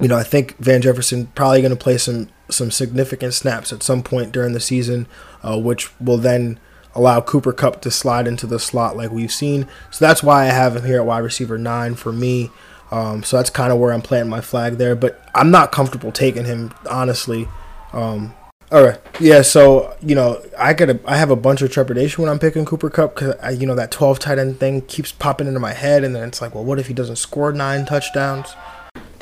[0.00, 3.82] you know, I think Van Jefferson probably going to play some some significant snaps at
[3.82, 5.06] some point during the season,
[5.42, 6.60] uh, which will then
[6.94, 9.66] allow Cooper Kupp to slide into the slot like we've seen.
[9.90, 12.50] So that's why I have him here at wide receiver nine for me.
[12.90, 14.94] Um, so that's kind of where I'm planting my flag there.
[14.94, 17.48] But I'm not comfortable taking him, honestly.
[17.92, 18.34] Um,
[18.72, 19.42] all right, yeah.
[19.42, 22.64] So you know, I got a, I have a bunch of trepidation when I'm picking
[22.64, 26.02] Cooper Kupp because you know that 12 tight end thing keeps popping into my head,
[26.02, 28.54] and then it's like, well, what if he doesn't score nine touchdowns?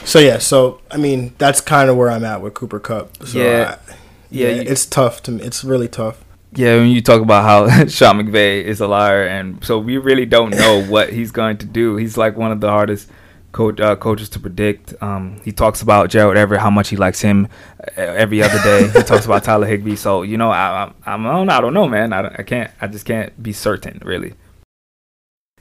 [0.05, 3.27] So yeah, so I mean, that's kind of where I'm at with Cooper Kupp.
[3.27, 3.95] So yeah, I,
[4.31, 5.43] yeah, yeah, it's tough to me.
[5.43, 6.25] It's really tough.
[6.57, 10.27] Yeah, when you talk about how Sean McVay is a liar, and so we really
[10.27, 11.97] don't know what he's going to do.
[11.97, 13.11] He's like one of the hardest
[13.55, 14.93] coach uh, coaches to predict.
[15.01, 17.49] Um, he talks about Gerald Everett, how much he likes him
[17.81, 18.89] uh, every other day.
[18.89, 19.97] he talks about Tyler Higbee.
[19.97, 22.13] So you know, I, I'm, I'm I don't know, man.
[22.13, 22.71] I, I can't.
[22.83, 24.35] I just can't be certain, really.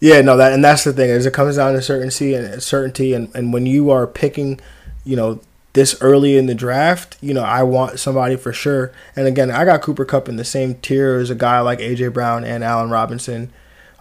[0.02, 3.14] Yeah, no, that and that's the thing is it comes down to certainty and certainty,
[3.14, 4.60] and and when you are picking,
[5.06, 5.39] you know,
[5.74, 8.91] this early in the draft, you know, I want somebody for sure.
[9.16, 12.14] And again, I got Cooper Kupp in the same tier as a guy like AJ
[12.14, 13.54] Brown and Allen Robinson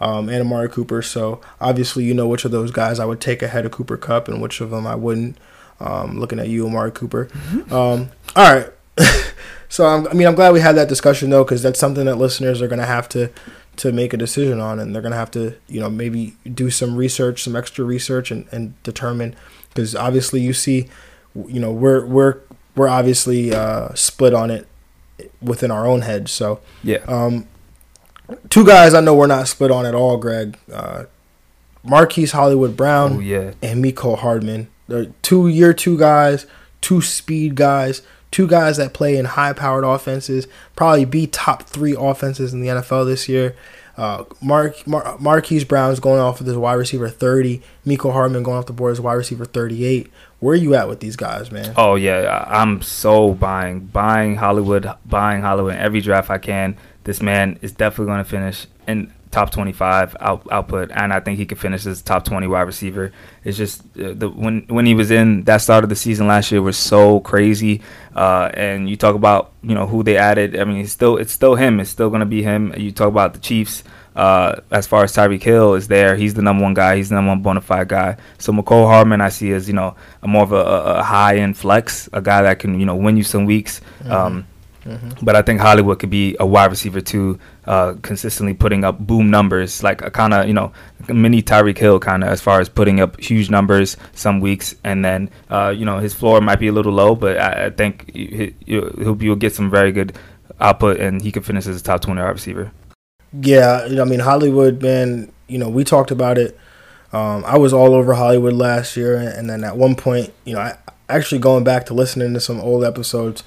[0.03, 1.01] um, and Amari Cooper.
[1.01, 4.29] So obviously, you know which of those guys I would take ahead of Cooper Kupp
[4.29, 5.39] and which of them I wouldn't.
[5.81, 7.27] Um, looking at you, Amari Cooper.
[7.27, 7.73] Mm-hmm.
[7.73, 8.73] Um, all right.
[9.69, 12.17] so I'm, I mean, I'm glad we had that discussion though, because that's something that
[12.17, 13.31] listeners are going to have to
[13.75, 16.69] to make a decision on, and they're going to have to, you know, maybe do
[16.69, 19.35] some research, some extra research, and, and determine.
[19.71, 20.89] Because obviously, you see
[21.35, 22.39] you know we're we're
[22.75, 24.67] we're obviously uh, split on it
[25.41, 26.31] within our own heads.
[26.31, 27.47] So yeah, um,
[28.51, 30.17] two guys I know we're not split on at all.
[30.17, 31.05] Greg, uh,
[31.83, 33.53] Marquise Hollywood Brown, oh, yeah.
[33.63, 34.69] and Mecole Hardman.
[34.89, 36.47] They're two year two guys,
[36.81, 40.47] two speed guys, two guys that play in high powered offenses.
[40.77, 43.57] Probably be top three offenses in the NFL this year.
[43.97, 47.63] Uh, Mark Mar- Marquise Brown's going off with his wide receiver 30.
[47.87, 50.11] Mecole Hardman going off the board as wide receiver 38.
[50.41, 51.75] Where are you at with these guys, man?
[51.77, 56.77] Oh yeah, I'm so buying, buying Hollywood, buying Hollywood every draft I can.
[57.05, 61.39] This man is definitely going to finish in top 25 out, output, and I think
[61.39, 63.13] he could finish as top 20 wide receiver.
[63.43, 66.53] It's just uh, the when when he was in that start of the season last
[66.53, 67.81] year was so crazy.
[68.15, 70.57] Uh, and you talk about you know who they added.
[70.57, 71.81] I mean, it's still it's still him.
[71.81, 72.73] It's still going to be him.
[72.77, 73.83] You talk about the Chiefs.
[74.15, 76.97] Uh, as far as Tyreek Hill is there, he's the number one guy.
[76.97, 78.19] He's the number one bona fide guy.
[78.37, 81.57] So Mecole Hardman, I see as you know a more of a, a high end
[81.57, 83.81] flex, a guy that can you know win you some weeks.
[84.01, 84.13] Mm-hmm.
[84.13, 84.47] Um,
[84.85, 85.25] mm-hmm.
[85.25, 89.31] But I think Hollywood could be a wide receiver too, uh, consistently putting up boom
[89.31, 90.73] numbers, like a kind of you know
[91.09, 95.05] mini Tyreek Hill kind of as far as putting up huge numbers some weeks, and
[95.05, 98.11] then uh, you know his floor might be a little low, but I, I think
[98.15, 100.17] he, will he'll get some very good
[100.61, 102.73] output, and he could finish as a top twenty wide receiver.
[103.41, 105.33] Yeah, I mean Hollywood, man.
[105.49, 106.59] You know, we talked about it.
[107.13, 110.61] Um, I was all over Hollywood last year, and then at one point, you know,
[110.61, 110.77] I
[111.09, 113.45] actually going back to listening to some old episodes,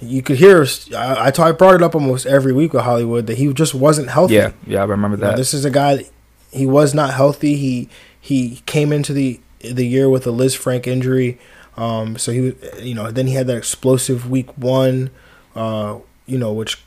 [0.00, 0.64] you could hear.
[0.96, 4.34] I, I, brought it up almost every week with Hollywood that he just wasn't healthy.
[4.34, 5.26] Yeah, yeah, I remember that.
[5.26, 6.04] You know, this is a guy.
[6.52, 7.56] He was not healthy.
[7.56, 7.88] He
[8.20, 11.38] he came into the the year with a Lisfranc injury.
[11.76, 15.10] Um, so he, was you know, then he had that explosive week one,
[15.54, 16.82] uh, you know, which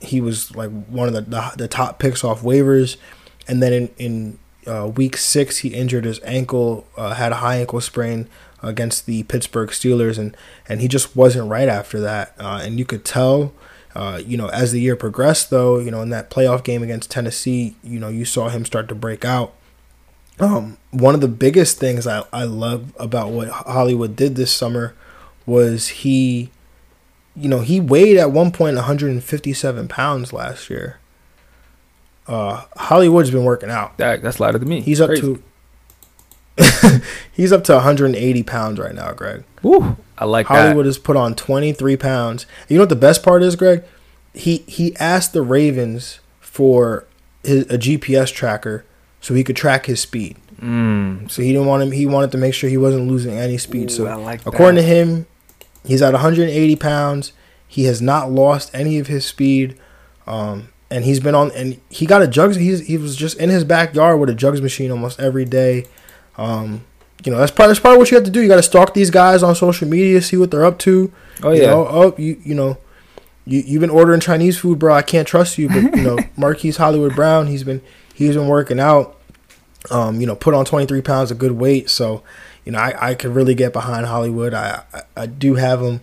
[0.00, 2.96] he was like one of the, the, the top picks off waivers,
[3.48, 7.56] and then in in uh, week six he injured his ankle, uh, had a high
[7.56, 8.28] ankle sprain
[8.64, 10.36] against the Pittsburgh Steelers, and
[10.68, 13.52] and he just wasn't right after that, uh, and you could tell.
[13.96, 17.12] Uh, you know, as the year progressed, though, you know, in that playoff game against
[17.12, 19.54] Tennessee, you know, you saw him start to break out.
[20.40, 24.96] Um, one of the biggest things I, I love about what Hollywood did this summer
[25.46, 26.50] was he
[27.36, 30.98] you know, he weighed at one point 157 pounds last year.
[32.26, 33.98] Uh, Hollywood's been working out.
[33.98, 34.80] That, that's lighter than me.
[34.80, 35.22] He's up Crazy.
[35.22, 35.42] to
[37.32, 39.44] he's up to 180 pounds right now, Greg.
[39.64, 40.88] Ooh, I like Hollywood that.
[40.88, 42.46] has put on 23 pounds.
[42.68, 43.82] You know what the best part is, Greg?
[44.32, 47.06] He he asked the Ravens for
[47.42, 48.84] his, a GPS tracker
[49.20, 50.36] so he could track his speed.
[50.60, 51.30] Mm.
[51.30, 51.92] So he didn't want him.
[51.92, 53.90] He wanted to make sure he wasn't losing any speed.
[53.90, 54.82] Ooh, so like according that.
[54.82, 55.26] to him,
[55.84, 57.32] He's at 180 pounds.
[57.68, 59.78] He has not lost any of his speed.
[60.26, 63.50] Um, and he's been on and he got a jugs he's he was just in
[63.50, 65.84] his backyard with a jugs machine almost every day.
[66.36, 66.84] Um,
[67.24, 68.40] you know, that's part that's part of what you have to do.
[68.40, 71.12] You got to stalk these guys on social media, see what they're up to.
[71.42, 71.70] Oh You yeah.
[71.70, 72.76] know, oh, you you know,
[73.46, 74.94] you you've been ordering Chinese food, bro.
[74.94, 77.80] I can't trust you, but you know, Marquise Hollywood Brown, he's been
[78.14, 79.18] he's been working out.
[79.90, 81.90] Um, you know, put on 23 pounds of good weight.
[81.90, 82.22] So,
[82.64, 84.54] you know, I, I could really get behind Hollywood.
[84.54, 86.00] I I, I do have him.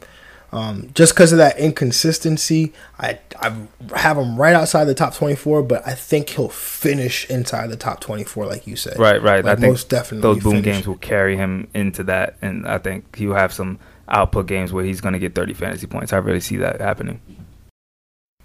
[0.54, 3.54] Um, just because of that inconsistency, I I
[3.96, 8.02] have him right outside the top 24, but I think he'll finish inside the top
[8.02, 9.00] 24, like you said.
[9.00, 9.46] Right, right.
[9.46, 10.66] Like, I think most definitely those boom finish.
[10.66, 13.80] games will carry him into that, and I think he'll have some
[14.10, 16.12] output games where he's going to get 30 fantasy points.
[16.12, 17.22] I really see that happening.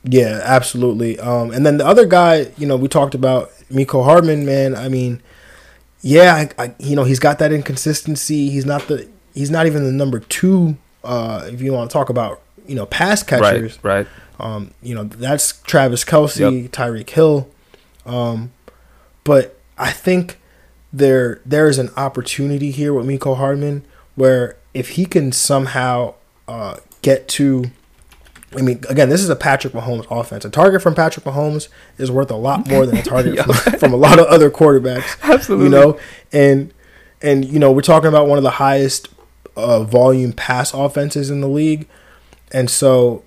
[0.04, 1.18] Yeah, absolutely.
[1.18, 4.76] Um, and then the other guy, you know, we talked about Mecole Hardman, man.
[4.76, 5.20] I mean,
[6.02, 8.48] yeah, I, I, you know, he's got that inconsistency.
[8.50, 10.76] He's not the, he's not even the number two.
[11.06, 14.06] Uh, if you want to talk about, you know, pass catchers, Right, right.
[14.40, 16.72] um, you know, that's Travis Kelce, Yep.
[16.72, 17.48] Tyreek Hill.
[18.04, 18.52] Um,
[19.24, 20.38] but I think
[20.92, 23.84] there there is an opportunity here with Mecole Hardman
[24.14, 26.14] where if he can somehow
[26.48, 27.70] uh, get to
[28.56, 30.44] I mean, again, this is a Patrick Mahomes offense.
[30.44, 33.42] A target from Patrick Mahomes is worth a lot more than a target Yeah.
[33.42, 35.20] from, from a lot of other quarterbacks.
[35.22, 35.66] Absolutely.
[35.66, 35.98] You know,
[36.32, 36.72] and
[37.20, 39.08] and you know, we're talking about one of the highest
[39.56, 41.86] uh, volume pass offenses in the league,
[42.52, 43.24] and so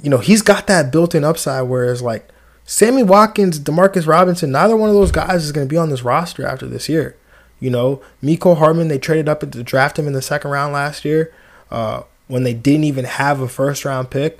[0.00, 1.68] you know he's got that built-in upside.
[1.68, 2.28] Whereas like
[2.64, 6.02] Sammy Watkins, Demarcus Robinson, neither one of those guys is going to be on this
[6.02, 7.16] roster after this year.
[7.60, 11.04] You know, Mecole Hardman, they traded up to draft him in the second round last
[11.04, 11.32] year
[11.70, 14.38] uh, when they didn't even have a first round pick.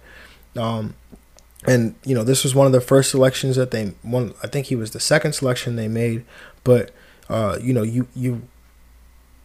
[0.55, 0.95] Um,
[1.67, 4.35] and you know, this was one of the first selections that they one.
[4.43, 6.25] I think he was the second selection they made.
[6.65, 6.91] But
[7.29, 8.43] uh, you know, you you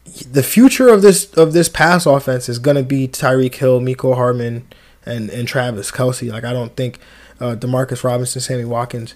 [0.06, 4.16] the future of this of this pass offense is going to be Tyreek Hill, Mecole
[4.16, 4.68] Hardman,
[5.06, 6.32] and and Travis Kelce.
[6.32, 7.00] Like I don't think
[7.40, 9.14] uh, Demarcus Robinson, Sammy Watkins,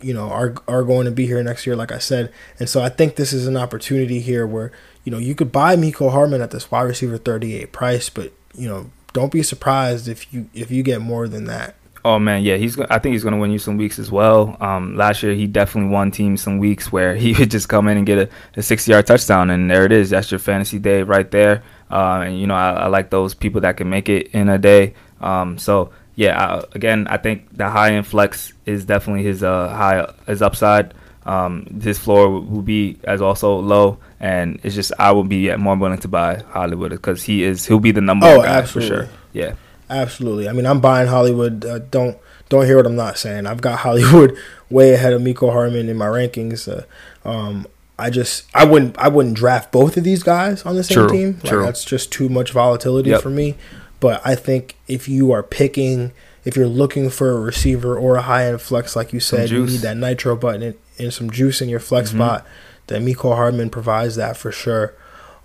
[0.00, 1.76] you know, are are going to be here next year.
[1.76, 4.72] Like I said, and so I think this is an opportunity here where
[5.04, 8.32] you know you could buy Mecole Hardman at this wide receiver thirty eight price, but
[8.54, 11.74] you know don't be surprised if you if you get more than that.
[12.04, 12.78] Oh man, yeah, he's.
[12.80, 14.56] I think he's going to win you some weeks as well.
[14.60, 17.96] Um, last year he definitely won teams some weeks where he would just come in
[17.96, 18.22] and get a,
[18.56, 20.10] a 60-yard touchdown, and there it is.
[20.10, 21.62] That's your fantasy day right there.
[21.90, 24.58] Uh, and you know, I, I like those people that can make it in a
[24.58, 24.94] day.
[25.20, 29.68] Um, so yeah, I, again, I think the high end flex is definitely his uh
[29.68, 30.94] high his upside.
[31.24, 35.54] Um, his floor will will be as also low, and it's just I will be
[35.56, 38.54] more willing to buy Hollywood because he is he'll be the number Oh, one guy
[38.58, 38.96] absolutely.
[38.96, 39.12] for sure.
[39.32, 39.54] Yeah.
[39.92, 40.48] Absolutely.
[40.48, 41.64] I mean, I'm buying Hollywood.
[41.64, 42.18] Uh, don't
[42.48, 43.46] don't hear what I'm not saying.
[43.46, 44.36] I've got Hollywood
[44.70, 46.66] way ahead of Mecole Hardman in my rankings.
[46.66, 47.66] Uh, um,
[47.98, 51.08] I just I wouldn't I wouldn't draft both of these guys on the same True,
[51.08, 51.32] team.
[51.42, 51.62] Like, true.
[51.62, 53.22] That's just too much volatility Yep.
[53.22, 53.54] for me.
[54.00, 56.12] But I think if you are picking,
[56.44, 59.58] if you're looking for a receiver or a high end flex, like you said, you.
[59.62, 59.72] Mm-hmm.
[59.72, 62.44] need that nitro button and, and some juice in your flex spot.
[62.88, 64.94] That Mecole Hardman provides that for sure.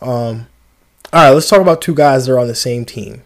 [0.01, 0.47] Um,
[1.13, 3.21] all right, let's talk about two guys that are on the same team.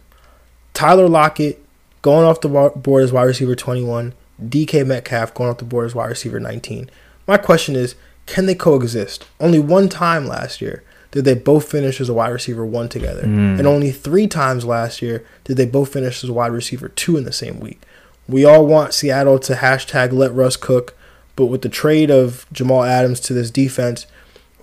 [0.74, 1.64] Tyler Lockett
[2.02, 4.14] going off the board as wide receiver 21.
[4.42, 6.90] DK Metcalf going off the board as wide receiver 19.
[7.26, 7.94] My question is,
[8.26, 9.26] can they coexist?
[9.40, 13.22] Only one time last year did they both finish as a wide receiver one together,
[13.22, 13.58] hmm.
[13.58, 17.16] and only three times last year did they both finish as a wide receiver two
[17.16, 17.80] in the same week.
[18.26, 20.96] We all want Seattle to hashtag let Russ cook,
[21.36, 24.06] but with the trade of Jamal Adams to this defense,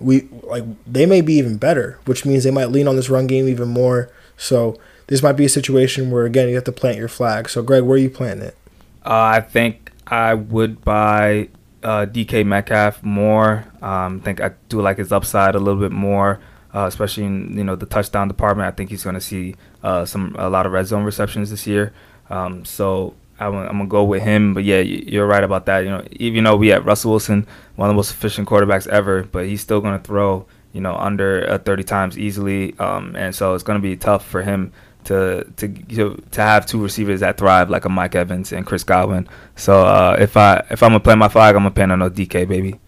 [0.00, 3.26] we like they may be even better, which means they might lean on this run
[3.26, 4.10] game even more.
[4.36, 4.78] So
[5.10, 7.50] this might be a situation where again you have to plant your flag.
[7.50, 8.56] So Greg, where are you planting it?
[9.04, 11.48] Uh, I think I would buy
[11.82, 13.64] uh, DK Metcalf more.
[13.82, 16.40] Um, I think I do like his upside a little bit more,
[16.74, 18.66] uh, especially in you know the touchdown department.
[18.68, 21.66] I think he's going to see uh, some a lot of red zone receptions this
[21.66, 21.92] year.
[22.28, 24.54] Um, so I'm, I'm gonna go with him.
[24.54, 25.80] But yeah, you- you're right about that.
[25.84, 27.46] You know, even though we have Russell Wilson,
[27.76, 30.94] one of the most efficient quarterbacks ever, but he's still going to throw you know
[30.94, 32.78] under uh, 30 times easily.
[32.78, 34.72] Um, and so it's going to be tough for him
[35.10, 38.84] to to to to have two receivers that thrive like a Mike Evans and Chris
[38.84, 39.28] Godwin.
[39.56, 42.08] So uh, if I if I'm gonna play my flag, I'm gonna plan on no
[42.10, 42.78] DK baby.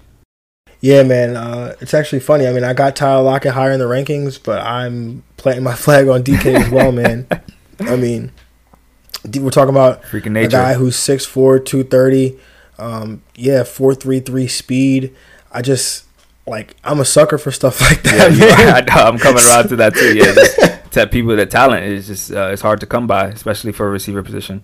[0.80, 1.36] Yeah, man.
[1.36, 2.46] Uh, it's actually funny.
[2.46, 6.08] I mean, I got Tyler Lockett higher in the rankings, but I'm planting my flag
[6.08, 7.26] on DK as well, man.
[7.80, 8.32] I mean,
[9.38, 12.38] we're talking about Freaking a guy who's 6'4", 230.
[12.78, 15.14] Um, yeah, four three three speed.
[15.52, 16.04] I just
[16.46, 18.38] like I'm a sucker for stuff like Yeah, that.
[18.38, 18.74] man.
[18.74, 20.16] I know, I'm coming around to that too.
[20.16, 23.86] Yeah, to people that talent is just uh, it's hard to come by, especially for
[23.86, 24.62] a receiver position.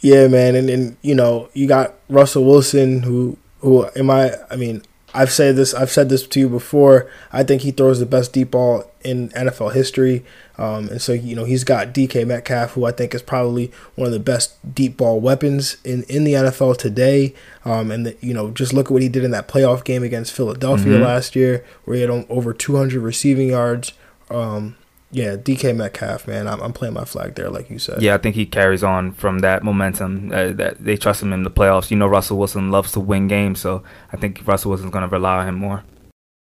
[0.00, 4.32] Yeah, man, and and you know you got Russell Wilson who who am I?
[4.50, 4.82] I mean
[5.14, 5.72] I've said this.
[5.72, 7.08] I've said this to you before.
[7.32, 10.24] I think he throws the best deep ball in NFL history,
[10.58, 14.06] um, and so you know he's got DK Metcalf, who I think is probably one
[14.06, 17.32] of the best deep ball weapons in, in the NFL today.
[17.64, 20.02] Um, and the, you know just look at what he did in that playoff game
[20.02, 21.04] against Philadelphia Mm-hmm.
[21.04, 23.92] last year, where he had over 200 receiving yards.
[24.34, 24.76] Um,
[25.10, 28.02] yeah, DK Metcalf, man, I'm, I'm playing my flag there, like you said.
[28.02, 31.44] Yeah, I think he carries on from that momentum uh, that they trust him in
[31.44, 31.90] the playoffs.
[31.90, 35.12] You know, Russell Wilson loves to win games, so I think Russell Wilson's going to
[35.12, 35.84] rely on him more.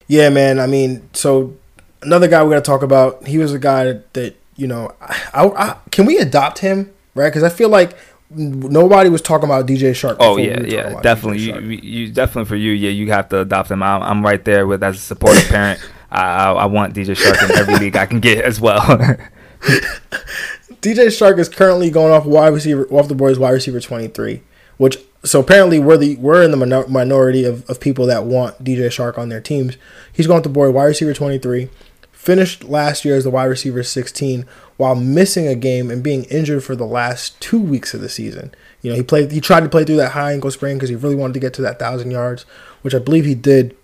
[0.08, 0.60] Yeah, man.
[0.60, 1.58] I mean, so
[2.04, 3.26] another guy we got to talk about.
[3.26, 7.30] He was a guy that, you know, I, I, can we adopt him, right?
[7.30, 7.98] Because I feel like
[8.30, 10.18] nobody was talking about DJ Chark.
[10.20, 11.40] Oh before we yeah, yeah, definitely.
[11.40, 13.82] You, you, you definitely for you, yeah, you have to adopt him.
[13.82, 15.80] I'm, I'm right there with as a supportive parent.
[16.12, 18.82] I, I, want DJ Chark in every league I can get as well.
[20.82, 24.42] DJ Chark is currently going off wide receiver off the board as wide receiver 23,
[24.78, 28.64] which so apparently we're the we're in the minor, minority of, of people that want
[28.64, 29.78] DJ Chark on their teams.
[30.12, 31.70] He's going off the board wide receiver 23.
[32.12, 34.46] Finished last year as the wide receiver 16
[34.78, 38.54] while missing a game and being injured for the last two weeks of the season.
[38.82, 40.96] You know, he played he tried to play through that high ankle sprain because he
[40.96, 42.44] really wanted to get to that thousand yards,
[42.82, 43.78] which I believe he did.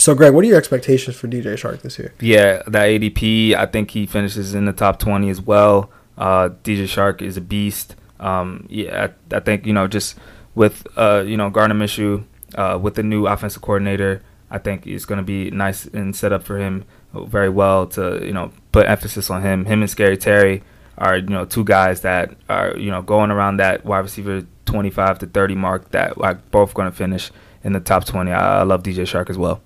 [0.00, 2.14] So Greg, what are your expectations for DJ Chark this year?
[2.20, 5.90] yeah, that ADP, I think he finishes in the top 20 as well.
[6.16, 7.96] Uh, DJ Chark is a beast.
[8.18, 10.16] Um, yeah, I, I think you know just
[10.54, 12.24] with uh, you know Gardner Minshew,
[12.54, 16.32] uh, with the new offensive coordinator, I think it's going to be nice and set
[16.32, 19.66] up for him very well to you know put emphasis on him.
[19.66, 20.62] Him and Scary Terry
[20.96, 25.18] are you know two guys that are you know going around that wide receiver 25
[25.18, 27.30] to 30 mark that are both going to finish
[27.62, 28.30] in the top 20.
[28.32, 29.60] I, I love DJ Chark as well.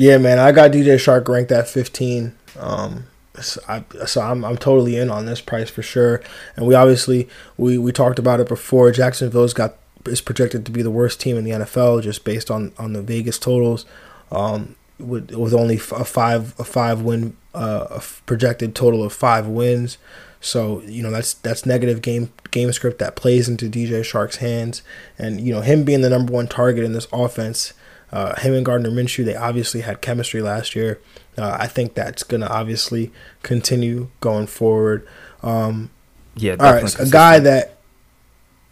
[0.00, 2.34] Yeah, man, I got DJ Chark ranked at 15.
[2.58, 3.04] Um,
[3.38, 6.22] so, I, so I'm I'm totally in on this price for sure.
[6.56, 7.28] And we obviously
[7.58, 8.90] we we talked about it before.
[8.92, 9.76] Jacksonville's got
[10.06, 13.02] is projected to be the worst team in the NFL just based on on the
[13.02, 13.84] Vegas totals.
[14.32, 19.48] Um, with with only a five a five win uh, a projected total of five
[19.48, 19.98] wins.
[20.40, 24.80] So you know that's that's negative game game script that plays into DJ Chark's hands,
[25.18, 27.74] and you know him being the number one target in this offense.
[28.12, 31.00] Uh, him and Gardner Minshew, they obviously had chemistry last year.
[31.38, 35.06] Uh, I think that's gonna obviously continue going forward.
[35.42, 35.90] Um,
[36.36, 37.76] Yeah, all right, so a guy that,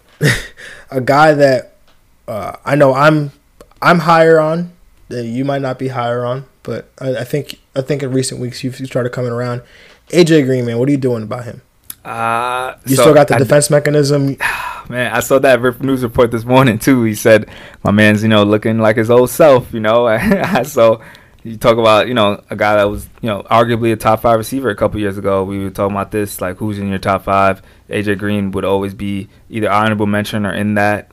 [0.91, 1.77] a guy that
[2.27, 3.33] uh, I know I'm
[3.81, 4.73] I'm higher on.
[5.09, 8.41] That you might not be higher on, but I, I think I think in recent
[8.41, 9.63] weeks you've started coming around.
[10.09, 11.63] AJ Green, man, what are you doing about him?
[12.05, 14.37] Uh, You so still got the I- defense mechanism.
[14.89, 17.03] Man, I saw that news report this morning too.
[17.05, 17.49] He said
[17.83, 19.73] my man's, you know, looking like his old self.
[19.75, 20.07] You know,
[20.65, 21.03] so
[21.45, 24.39] you talk about, you know, a guy that was, you know, arguably a top five
[24.39, 25.45] receiver a couple years ago.
[25.45, 27.61] We were talking about this, like who's in your top five.
[27.91, 31.11] AJ Green would always be either honorable mention or in that.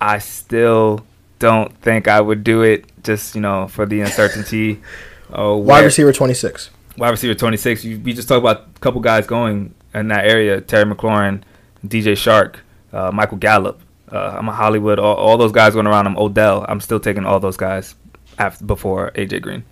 [0.00, 1.04] I still
[1.38, 4.80] don't think I would do it, just you know, for the uncertainty.
[5.32, 6.70] Oh, Wide receiver twenty six.
[6.98, 7.84] wide receiver 26.
[7.84, 11.42] You, we just talked about a couple guys going in that area: Terry McLaurin,
[11.86, 12.56] DJ Chark,
[12.92, 13.80] uh, Michael Gallup.
[14.10, 14.98] Uh, I'm a Hollywood.
[14.98, 16.06] All, all those guys going around.
[16.06, 16.64] I'm Odell.
[16.68, 17.94] I'm still taking all those guys
[18.38, 19.64] after before AJ Green.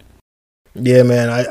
[0.74, 1.28] Yeah, man.
[1.28, 1.44] I,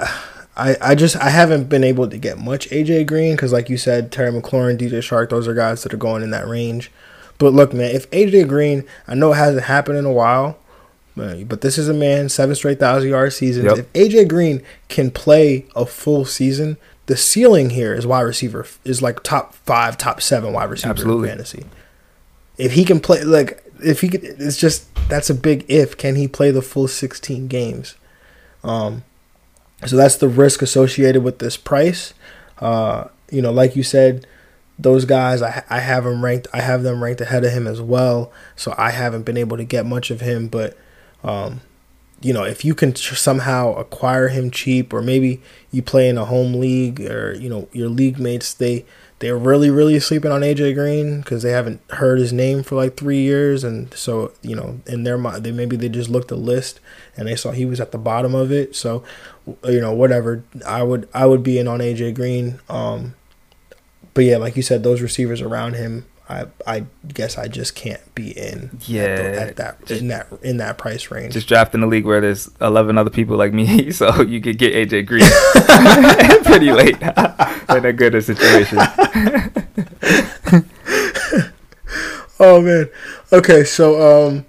[0.56, 3.78] I, I just I haven't been able to get much AJ Green because, like you
[3.78, 6.92] said, Terry McLaurin, DJ Chark, those are guys that are going in that range.
[7.38, 10.58] But look, man, if AJ Green, I know it hasn't happened in a while,
[11.16, 13.66] but this is a man seven straight thousand yard seasons.
[13.66, 13.78] Yep.
[13.78, 19.02] If AJ Green can play a full season, the ceiling here is wide receiver is
[19.02, 21.30] like top five, top seven wide receiver Absolutely.
[21.30, 21.66] in fantasy.
[22.58, 25.98] If he can play, like if he could, it's just that's a big if.
[25.98, 27.96] Can he play the full sixteen games?
[28.64, 29.04] Um,
[29.86, 32.14] so that's the risk associated with this price.
[32.60, 34.28] Uh, you know, like you said,
[34.78, 36.48] those guys I I have them ranked.
[36.54, 38.34] I have them ranked ahead of him as well.
[38.58, 40.78] So I haven't been able to get much of him, but
[41.24, 41.62] um,
[42.22, 45.42] you know, if you can somehow acquire him cheap, or maybe
[45.72, 48.86] you play in a home league, or you know your league mates they
[49.20, 52.96] they're really really sleeping on AJ Green because they haven't heard his name for like
[52.96, 56.36] three years, and so you know in their mind they maybe they just looked the
[56.36, 56.80] list
[57.16, 58.76] and they saw he was at the bottom of it.
[58.76, 59.04] So
[59.64, 62.60] you know whatever I would I would be in on AJ Green.
[62.70, 63.16] Um,
[64.14, 66.06] but yeah, like you said, those receivers around him.
[66.30, 70.28] I, I guess I just can't be in at, the- Yeah, at that in that
[70.44, 71.34] in that price range.
[71.34, 74.58] Just draft in a league where there's 11 other people like me, so you could
[74.58, 75.24] get AJ Green
[76.44, 76.98] pretty late
[77.70, 78.78] in a good situation.
[82.40, 82.90] Oh man.
[83.34, 84.46] Okay, so um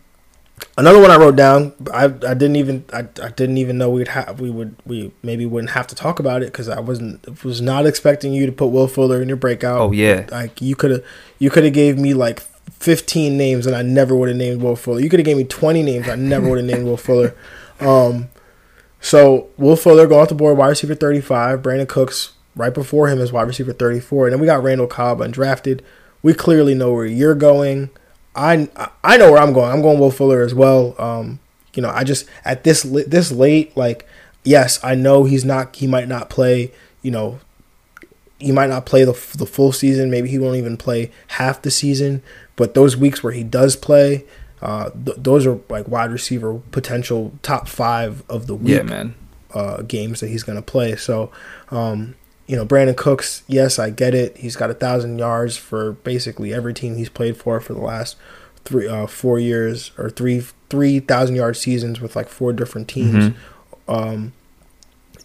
[0.78, 1.74] another one I wrote down.
[1.92, 5.44] I I didn't even I, I didn't even know we'd have we would we maybe
[5.44, 8.68] wouldn't have to talk about it cuz I wasn't was not expecting you to put
[8.68, 9.80] Will Fuller in your breakout.
[9.80, 11.02] Oh yeah, Like you could have
[11.38, 12.40] you could have gave me like
[12.78, 15.00] 15 names and I never would have named Will Fuller.
[15.00, 17.34] You could have gave me 20 names, I never would have named Will Fuller.
[17.80, 18.28] Um,
[19.00, 21.62] so Will Fuller go off the board, wide receiver 35.
[21.62, 24.26] Brandin Cooks right before him is wide receiver 34.
[24.26, 25.80] And then we got Randall Cobb undrafted.
[26.20, 27.90] We clearly know where you're going.
[28.34, 28.68] I
[29.02, 29.70] I know where I'm going.
[29.70, 30.94] I'm going Will Fuller as well.
[30.98, 31.40] Um,
[31.74, 34.06] you know, I just at this this late, like,
[34.44, 35.76] yes, I know he's not.
[35.76, 36.72] He might not play.
[37.02, 37.40] You know,
[38.38, 40.10] he might not play the the full season.
[40.10, 42.22] Maybe he won't even play half the season.
[42.56, 44.24] But those weeks where he does play,
[44.60, 48.74] uh, th- those are like wide receiver potential top five of the week.
[48.76, 49.14] Yeah, man.
[49.54, 50.96] Uh, games that he's gonna play.
[50.96, 51.30] So,
[51.70, 52.16] um,
[52.48, 53.44] you know, Brandin Cooks.
[53.46, 54.38] Yes, I get it.
[54.38, 58.16] He's got a thousand yards for basically every team he's played for for the last
[58.64, 63.26] three, uh, four years or three three thousand yard seasons with like four different teams.
[63.26, 63.90] Mm-hmm.
[63.90, 64.32] Um,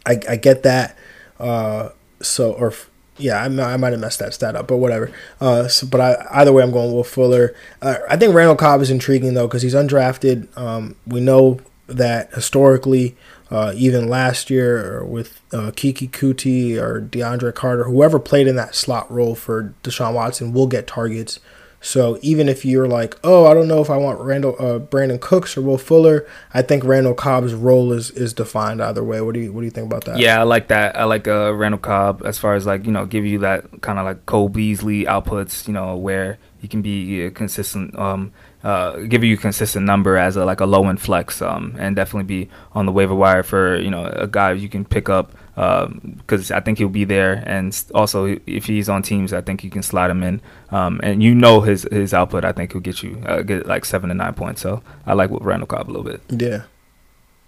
[0.05, 0.97] I I get that.
[1.39, 1.89] Uh,
[2.21, 2.74] so or
[3.17, 5.09] yeah, I, I might have messed that stat up, but whatever.
[5.39, 7.55] Uh, so, but I, either way, I'm going Will Fuller.
[7.82, 10.55] Uh, I think Randall Cobb is intriguing though because he's undrafted.
[10.57, 13.15] Um, we know that historically,
[13.51, 18.75] uh, even last year with uh, Keke Coutee or DeAndre Carter, whoever played in that
[18.75, 21.39] slot role for Deshaun Watson will get targets.
[21.84, 25.19] So even if you're like, oh, I don't know if I want Randall, uh, Brandin
[25.19, 29.19] Cooks or Will Fuller, I think Randall Cobb's role is is defined either way.
[29.19, 30.17] What do you what do you think about that?
[30.17, 30.97] Yeah, I like that.
[30.97, 33.99] I like uh, Randall Cobb as far as like you know, give you that kind
[33.99, 35.67] of like Cole Beasley outputs.
[35.67, 37.99] You know, where he can be consistent.
[37.99, 38.31] Um,
[38.64, 41.95] uh, give you a consistent number as a like a low end flex, um, and
[41.95, 45.32] definitely be on the waiver wire for you know a guy you can pick up
[45.55, 49.64] because um, I think he'll be there, and also if he's on teams, I think
[49.64, 50.41] you can slide him in,
[50.72, 52.45] um, and you know his his output.
[52.45, 54.61] I think he'll get you uh, get like seven to nine points.
[54.61, 56.22] So I like with Randall Cobb a little bit.
[56.30, 56.64] Yeah,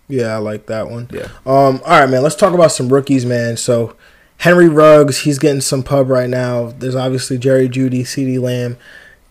[0.08, 1.10] yeah, I like that one.
[1.12, 1.30] Yeah.
[1.46, 1.82] Um.
[1.86, 2.24] All right, man.
[2.24, 3.58] Let's talk about some rookies, man.
[3.58, 3.96] So
[4.38, 6.74] Henry Ruggs, he's getting some pub right now.
[6.78, 8.78] There's obviously Jerry Jeudy, CeeDee Lamb.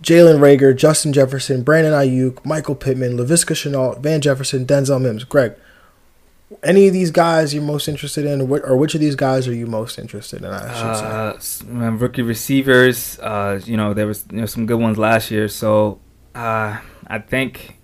[0.04, 5.24] Jalen Reagor, Justin Jefferson, Brandon Aiyuk, Michael Pittman, Laviska Shenault, Van Jefferson, Denzel Mims.
[5.24, 5.54] Greg,
[6.62, 9.66] any of these guys you're most interested in, or which of these guys are you
[9.66, 10.50] most interested in?
[10.50, 11.66] I should say.
[11.66, 13.18] Uh, rookie receivers.
[13.18, 16.00] Uh, you know there was some good ones last year, so
[16.34, 17.78] uh, I think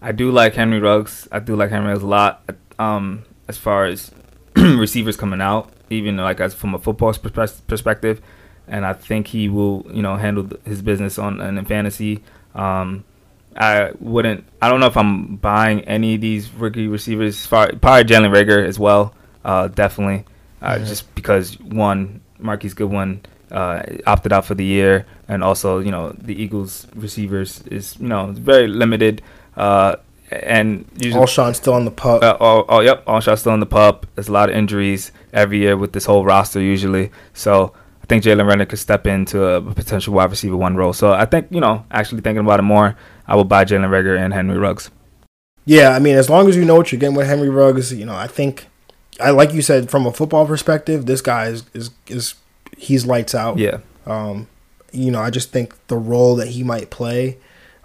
[0.00, 1.26] I do like Henry Ruggs.
[1.32, 2.48] I do like Henry Ruggs a lot.
[2.78, 4.12] Um, as far as
[4.56, 8.22] receivers coming out, even like as from a football perspective
[8.68, 12.22] and I think he will, you know, handle his business on in fantasy.
[12.54, 13.04] Um,
[13.56, 14.44] I wouldn't.
[14.60, 17.46] I don't know if I'm buying any of these rookie receivers.
[17.46, 19.14] Far, Probably Jalen Reagor as well.
[19.44, 20.24] Uh, definitely,
[20.60, 20.84] uh, mm-hmm.
[20.86, 26.12] just because one Marquise Goodwin uh, opted out for the year, and also you know
[26.18, 29.22] the Eagles receivers is you know very limited.
[29.56, 29.96] Uh,
[30.30, 32.22] and usually, Alshon's still on the pup.
[32.22, 34.06] Uh, oh, oh, yep, Alshon's still on the pup.
[34.14, 37.12] There's a lot of injuries every year with this whole roster usually.
[37.34, 37.72] So
[38.04, 40.92] I think Jalen Reagor could step into a potential wide receiver one role.
[40.92, 44.18] So I think, you know, actually thinking about it more, I will buy Jalen Reagor
[44.18, 44.90] and Henry Ruggs.
[45.64, 48.04] Yeah, I mean, as long as you know what you're getting with Henry Ruggs, you
[48.04, 48.66] know, I think,
[49.18, 52.34] I like you said, from a football perspective, this guy is is, is
[52.76, 53.56] he's lights out.
[53.56, 53.78] Yeah.
[54.04, 54.48] Um,
[54.92, 57.38] you know, I just think the role that he might play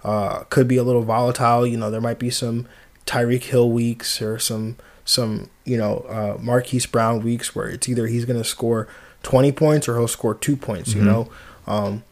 [0.04, 1.66] uh, could be a little volatile.
[1.66, 2.68] You know, there might be some
[3.06, 8.06] Tyreek Hill weeks or some some you know uh, Marquise Brown weeks where it's either
[8.06, 8.86] he's going to score
[9.22, 11.00] 20 points or he'll score two points, mm-hmm.
[11.00, 11.30] you know.
[11.66, 12.04] Um,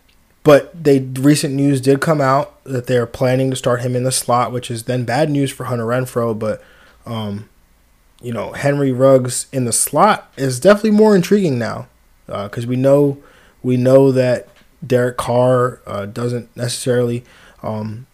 [0.45, 4.13] but they recent news did come out that they're planning to start him in the
[4.13, 6.39] slot, which is then bad news for Hunter Renfrow.
[6.39, 6.63] But
[7.05, 7.49] um,
[8.23, 11.89] you know, Henry Ruggs in the slot is definitely more intriguing now
[12.27, 13.19] because uh, we know
[13.63, 14.49] we know that
[14.87, 17.25] Derek Carr uh, doesn't necessarily
[17.63, 18.07] um,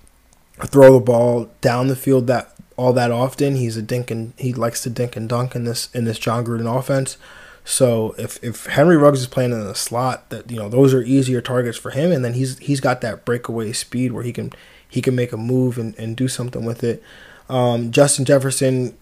[0.59, 3.57] throw the ball down the field that all that often.
[3.57, 6.45] He's a dink and he likes to dink and dunk in this in this Jon
[6.45, 7.17] Gruden offense.
[7.65, 11.03] So if if Henry Ruggs is playing in the slot, that you know those are
[11.03, 14.53] easier targets for him, and then he's he's got that breakaway speed where he can
[14.89, 17.03] he can make a move and, and do something with it.
[17.49, 18.97] Um, Justin Jefferson,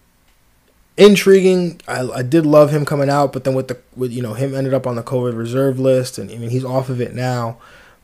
[0.97, 1.81] intriguing.
[1.87, 4.55] I, I did love him coming out, but then with the with you know him
[4.55, 7.57] ended up on the COVID reserve list, and I mean he's off of it now.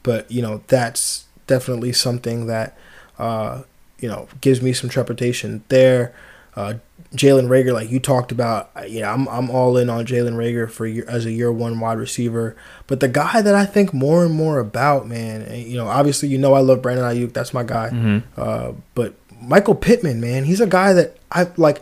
[0.03, 2.77] But you know that's definitely something that
[3.17, 3.63] uh,
[3.99, 6.13] you know gives me some trepidation there.
[6.59, 6.73] Uh,
[7.15, 10.85] Jalen Reagor, like you talked about, yeah, I'm I'm all in on Jalen Reagor for
[10.85, 12.55] year, as a year one wide receiver.
[12.85, 16.27] But the guy that I think more and more about, man, and, you know, obviously
[16.27, 17.89] you know I love Brandon Aiyuk, that's my guy.
[17.89, 18.39] Mm-hmm.
[18.39, 21.81] Uh, but Michael Pittman, man, he's a guy that I like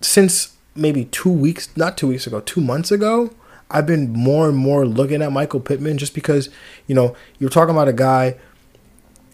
[0.00, 3.30] since maybe two weeks, not two weeks ago, two months ago.
[3.70, 6.48] I've been more and more looking at Michael Pittman just because,
[6.86, 8.36] you know, you're talking about a guy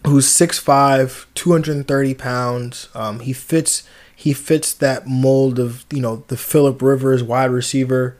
[0.05, 2.89] who's 6'5, 230 pounds.
[2.93, 3.87] Um, he fits
[4.21, 8.15] he fits that mold of you know the Philip Rivers wide receiver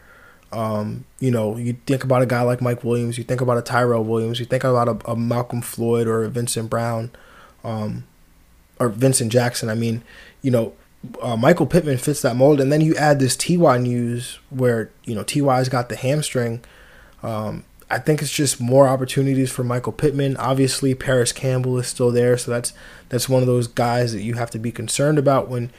[0.51, 3.61] Um, you know, you think about a guy like Mike Williams, you think about a
[3.61, 7.11] Tyrell Williams, you think about a, a Malcom Floyd or a Vincent Brown,
[7.63, 8.03] um,
[8.79, 9.69] or Vincent Jackson.
[9.69, 10.03] I mean,
[10.41, 10.73] you know,
[11.21, 15.15] uh, Michael Pittman fits that mold, and then you add this Ty news where you
[15.15, 16.61] know Ty's got the hamstring.
[17.23, 20.35] Um, I think it's just more opportunities for Michael Pittman.
[20.37, 22.73] Obviously, Parris Campbell is still there, so that's
[23.09, 25.71] that's one of those guys that you have to be concerned about when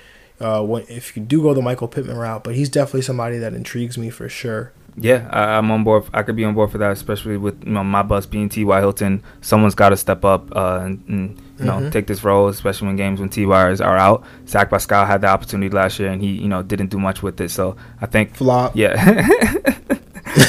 [0.43, 2.45] uh, if you do go the Michael Pittman route.
[2.45, 4.73] But he's definitely somebody that intrigues me for sure.
[4.97, 6.05] Yeah, I, am on board.
[6.13, 8.79] I could be on board for that, especially with you know, my bus being T.Y.
[8.79, 9.23] Hilton.
[9.41, 11.91] Someone's got to step up uh, and, and, you know mm-hmm.
[11.91, 14.25] take this role, especially when games when T.Y.'s are out.
[14.47, 17.41] Zach Pascal had the opportunity last year, and he you know didn't do much with
[17.41, 17.51] it.
[17.51, 18.77] So I think flop.
[18.77, 18.97] Yeah.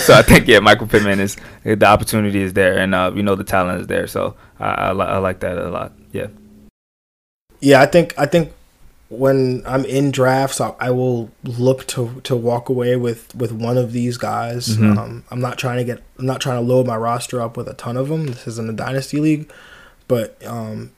[0.06, 3.36] so I think yeah, Michael Pittman is the opportunity is there, and uh, you know
[3.36, 4.07] the talent is there.
[4.07, 5.94] So I, I, I like that a lot.
[6.11, 6.28] Yeah.
[7.61, 8.52] Yeah, I think I think
[9.14, 13.77] when I'm in drafts, I, I, will look to to walk away with with one
[13.77, 14.69] of these guys.
[14.69, 14.98] Mm-hmm.
[14.98, 17.68] Um, I'm not trying to get, I'm not trying to load my roster up with
[17.68, 18.27] a ton of them.
[18.27, 19.52] This isn't a dynasty league,
[20.07, 20.91] but um,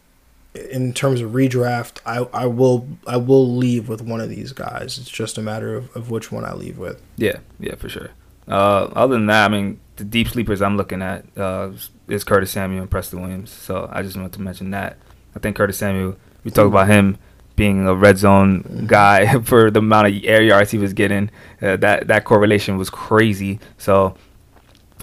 [0.53, 4.97] in terms of redraft, I, I will I will leave with one of these guys.
[4.97, 7.01] It's just a matter of, of which one I leave with.
[7.17, 8.11] Yeah, yeah, for sure.
[8.47, 11.71] Uh, other than that, I mean, the deep sleepers I'm looking at uh,
[12.07, 13.51] is Curtis Samuel and Preston Williams.
[13.51, 14.97] So I just wanted to mention that.
[15.35, 16.17] I think Curtis Samuel.
[16.43, 17.17] We talk about him
[17.55, 21.29] being a red zone guy for the amount of air yards he was getting.
[21.61, 23.59] Uh, that that correlation was crazy.
[23.77, 24.15] So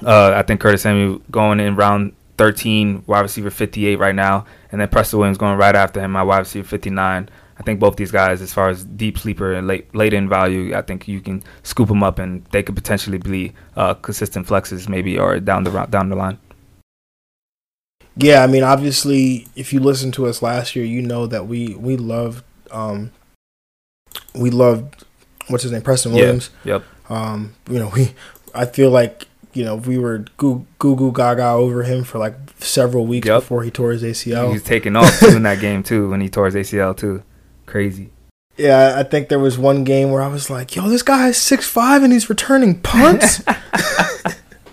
[0.05, 4.81] uh, I think Curtis Samuel going in round 13, wide receiver 58 right now, and
[4.81, 7.29] then Preston Williams going right after him, my wide receiver 59.
[7.59, 10.75] I think both these guys, as far as deep sleeper and late late in value,
[10.75, 14.89] I think you can scoop them up and they could potentially be uh, consistent flexes,
[14.89, 16.39] maybe or down the down the line.
[18.17, 21.75] Yeah, I mean, obviously, if you listened to us last year, you know that we
[21.75, 23.11] we loved um,
[24.35, 25.05] we loved
[25.49, 26.51] what's his name, Preston Williams.
[26.65, 26.85] Yeah, yep.
[27.09, 28.15] Um, you know, we
[28.55, 32.35] I feel like you know we were goo goo goo gaga over him for like
[32.59, 33.41] several weeks yep.
[33.41, 34.53] before he tore his ACL.
[34.53, 37.23] He's taking off in that game too when he tore his ACL too.
[37.67, 38.11] Crazy.
[38.57, 41.39] Yeah, I think there was one game where I was like, "Yo, this guy is
[41.39, 43.43] six five and he's returning punts."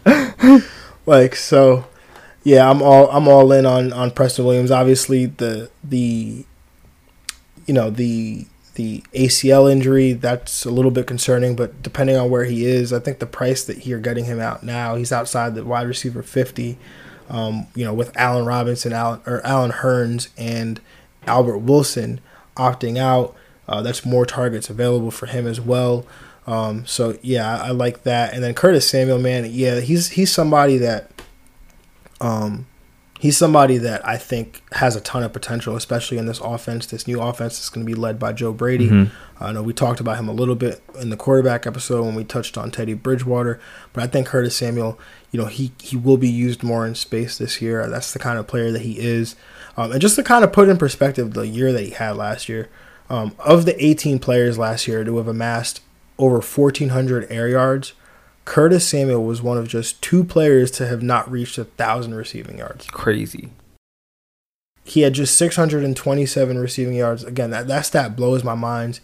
[1.05, 1.85] like so,
[2.49, 4.71] yeah, I'm all I'm all in on on Preston Williams.
[4.71, 6.45] Obviously, the the
[7.67, 12.45] you know the the ACL injury that's a little bit concerning, but depending on where
[12.45, 15.63] he is, I think the price that you're getting him out now, he's outside the
[15.63, 16.77] wide receiver 50.
[17.29, 20.81] Um, you know, with Allen Robinson, Allen or Allen Hurns, and
[21.27, 22.19] Albert Wilson
[22.57, 23.35] opting out,
[23.67, 26.03] uh, that's more targets available for him as well.
[26.47, 28.33] Um, so yeah, I, I, like that.
[28.33, 31.11] And then Curtis Samuel, man, yeah, he's he's somebody that
[32.21, 32.67] um,
[33.19, 37.05] he's somebody that I think has a ton of potential, especially in this offense, this
[37.05, 38.89] new offense that's going to be led by Joe Brady.
[38.89, 39.43] Mm-hmm.
[39.43, 42.23] I know we talked about him a little bit in the quarterback episode when we
[42.23, 43.59] touched on Teddy Bridgewater,
[43.93, 44.97] but I think Curtis Samuel,
[45.31, 47.87] you know, he he will be used more in space this year.
[47.87, 49.35] That's the kind of player that he is,
[49.77, 52.49] um, and just to kind of put in perspective the year that he had last
[52.49, 52.69] year.
[53.11, 55.81] Um, of the 18 players last year to have amassed
[56.19, 57.93] over 1,400 air yards,
[58.49, 62.57] Curtis Samuel was one of just two players to have not reached a thousand receiving
[62.57, 62.87] yards.
[62.87, 63.51] Crazy.
[64.83, 67.23] He had just 627 receiving yards.
[67.23, 69.01] Again, that, that stat blows my mind.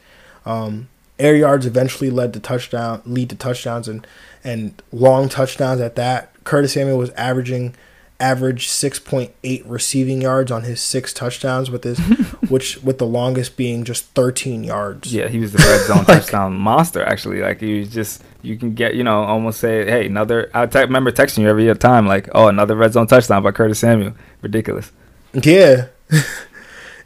[0.47, 0.89] Um,
[1.19, 4.07] air yards eventually led to touchdown, lead to touchdowns and
[4.43, 6.31] and long touchdowns at that.
[6.43, 7.76] Curtis Samuel was averaging
[8.19, 11.99] average 6.8 receiving yards on his six touchdowns with his
[12.49, 16.07] which with the longest being just 13 yards yeah he was the red zone like,
[16.07, 20.05] touchdown monster actually like he was just you can get you know almost say hey
[20.05, 23.51] another i te- remember texting you every time like oh another red zone touchdown by
[23.51, 24.13] curtis samuel.
[24.41, 24.91] Ridiculous.
[25.34, 25.88] Yeah.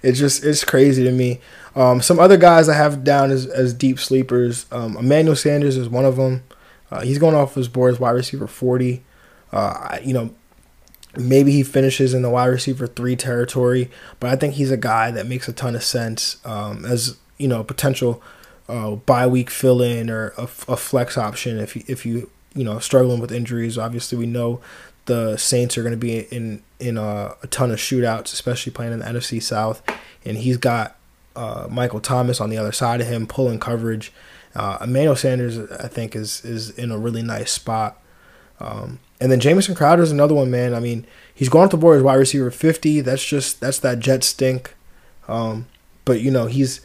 [0.02, 1.42] It's just it's crazy to me.
[1.76, 5.90] Um, some other guys i have down as, as deep sleepers um, emmanuel sanders is
[5.90, 6.44] one of them.
[6.90, 9.04] Uh, he's going off his board as wide receiver 40
[9.52, 10.34] uh, you know
[11.18, 13.90] Maybe he finishes in the wide receiver three territory,
[14.20, 17.48] but I think he's a guy that makes a ton of sense um, as you
[17.48, 18.22] know potential
[18.70, 22.64] uh, bye week fill in or a, a, flex option if you, if you you
[22.64, 23.78] know struggling with injuries.
[23.78, 24.62] Obviously, we know
[25.06, 28.94] the Saints are going to be in in a, a, ton of shootouts, especially playing
[28.94, 29.82] in the NFC South,
[30.24, 30.96] and he's got
[31.36, 34.14] uh, Michael Thomas on the other side of him pulling coverage.
[34.56, 38.00] Uh, Emmanuel Sanders, I think, is is in a really nice spot.
[38.60, 40.76] Um, and then Jamison Crowder is another one, man.
[40.76, 43.02] I mean, he's going off the board as wide receiver 50.
[43.02, 44.76] That's just that's that jet stink.
[45.28, 45.66] Um,
[46.06, 46.82] but you know, he's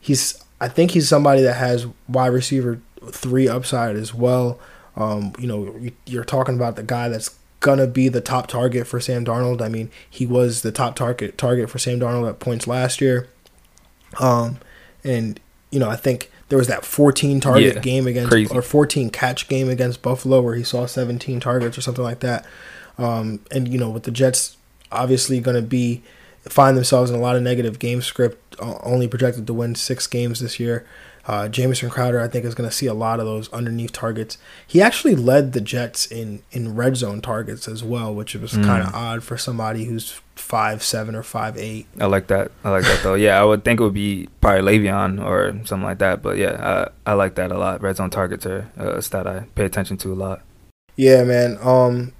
[0.00, 2.80] he's I think he's somebody that has wide receiver
[3.10, 4.58] three upside as well.
[4.96, 9.00] Um, you know, you're talking about the guy that's gonna be the top target for
[9.00, 9.60] Sam Darnold.
[9.62, 13.28] I mean, he was the top target target for Sam Darnold at points last year.
[14.18, 14.58] Um,
[15.04, 15.38] and
[15.70, 18.54] you know, I think there was that 14 target Yeah, game against crazy.
[18.54, 22.46] or 14 catch game against Buffalo where he saw 17 targets or something like that.
[22.96, 24.56] Um, and you know, with the Jets
[24.90, 26.02] obviously going to be
[26.42, 30.40] find themselves in a lot of negative game script, only projected to win six games
[30.40, 30.86] this year.
[31.26, 34.38] Uh, Jamison Crowder, I think, is going to see a lot of those underneath targets.
[34.66, 38.82] He actually led the Jets in in red zone targets as well, which was kind
[38.82, 41.86] of odd for somebody who's five seven or five eight.
[42.00, 42.50] I like that.
[42.64, 43.12] I like that though.
[43.14, 46.22] Yeah, I would think it would be probably Le'Veon or something like that.
[46.22, 47.82] But yeah, I, I like that a lot.
[47.82, 50.40] Red zone targets are a stat I pay attention to a lot.
[50.96, 51.58] Yeah, man.
[51.60, 52.14] Um,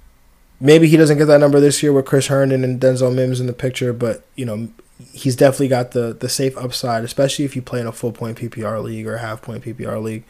[0.59, 3.47] maybe he doesn't get that number this year with Chris Herndon and Denzel Mims in
[3.47, 4.69] the picture, but you know,
[5.13, 8.37] he's definitely got the the safe upside, especially if you play in a full point
[8.37, 10.23] PPR league or a half point PPR league.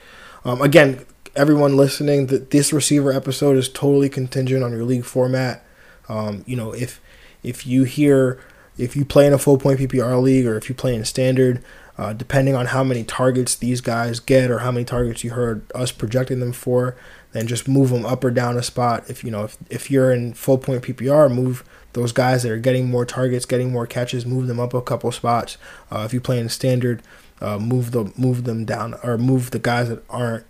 [0.46, 5.66] Um, again, everyone listening, that this receiver episode is totally contingent on your league format.
[6.08, 7.02] Um, you know, if
[7.44, 8.40] if you hear
[8.78, 11.64] if you play in a full point PPR league or if you play in standard,
[11.98, 15.70] uh, depending on how many targets these guys get or how many targets you heard
[15.76, 16.96] us projecting them for,
[17.32, 19.10] then just move them up or down a spot.
[19.10, 22.58] If you know if if you're in full point PPR, move those guys that are
[22.58, 25.58] getting more targets, getting more catches, move them up a couple spots.
[25.92, 27.02] Uh, if you play in standard,
[27.42, 30.46] uh, move the move them down or move the guys that aren't.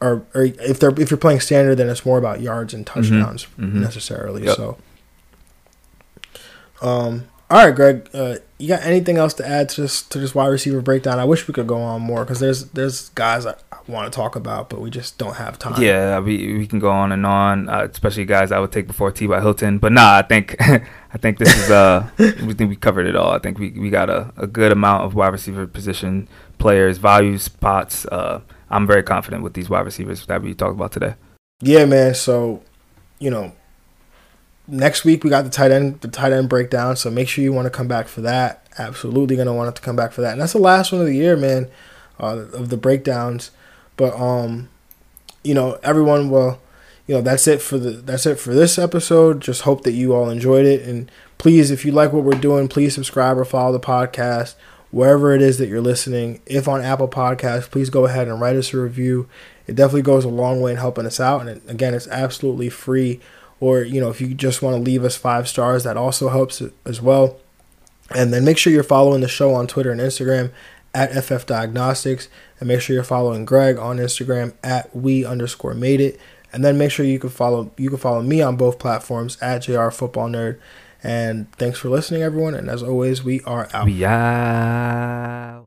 [0.00, 3.48] Or, or if they're if you're playing standard, then it's more about yards and touchdowns
[3.58, 3.74] mhm.
[3.74, 4.44] necessarily.
[4.44, 4.56] Yep.
[4.56, 4.78] So,
[6.80, 10.34] um, all right, Greg, uh, you got anything else to add to this to this
[10.34, 11.18] wide receiver breakdown?
[11.18, 14.16] I wish we could go on more because there's there's guys I, I want to
[14.16, 15.80] talk about, but we just don't have time.
[15.80, 19.12] Yeah, we we can go on and on, uh, especially guys I would take before
[19.12, 19.26] T.
[19.26, 19.40] Y.
[19.40, 19.78] Hilton.
[19.78, 23.30] But nah, I think I think this is uh we think we covered it all.
[23.30, 26.28] I think we we got a, a good amount of wide receiver position
[26.58, 28.06] players, value spots.
[28.06, 28.40] Uh,
[28.70, 31.14] I'm very confident with these wide receivers that we talked about today.
[31.60, 32.14] Yeah, man.
[32.14, 32.62] So,
[33.18, 33.52] you know,
[34.68, 36.96] next week we got the tight end the tight end breakdown.
[36.96, 38.66] So make sure you want to come back for that.
[38.78, 40.32] Absolutely gonna want to come back for that.
[40.32, 41.68] And that's the last one of the year, man,
[42.20, 43.50] uh, of the breakdowns.
[43.96, 44.68] But um,
[45.42, 46.60] you know, everyone will.
[47.06, 49.40] You know, that's it for the that's it for this episode.
[49.40, 52.68] Just hope that you all enjoyed it, and please, if you like what we're doing,
[52.68, 54.56] please subscribe or follow the podcast
[54.90, 56.40] wherever it is that you're listening.
[56.46, 59.28] If on Apple Podcasts, please go ahead and write us a review.
[59.66, 61.42] It definitely goes a long way in helping us out.
[61.42, 63.20] And it, again, it's absolutely free.
[63.60, 66.62] Or, you know, if you just want to leave us five stars, that also helps
[66.84, 67.38] as well.
[68.14, 70.52] And then make sure you're following the show on Twitter and Instagram
[70.94, 72.28] at FF Diagnostics.
[72.60, 76.18] And make sure you're following Greg on Instagram at we underscore made it.
[76.52, 79.62] And then make sure you can follow you can follow me on both platforms at
[79.62, 80.58] JR Football Nerd.
[81.02, 82.54] And thanks for listening, everyone.
[82.54, 83.86] And as always, we are out.
[83.86, 85.66] We out.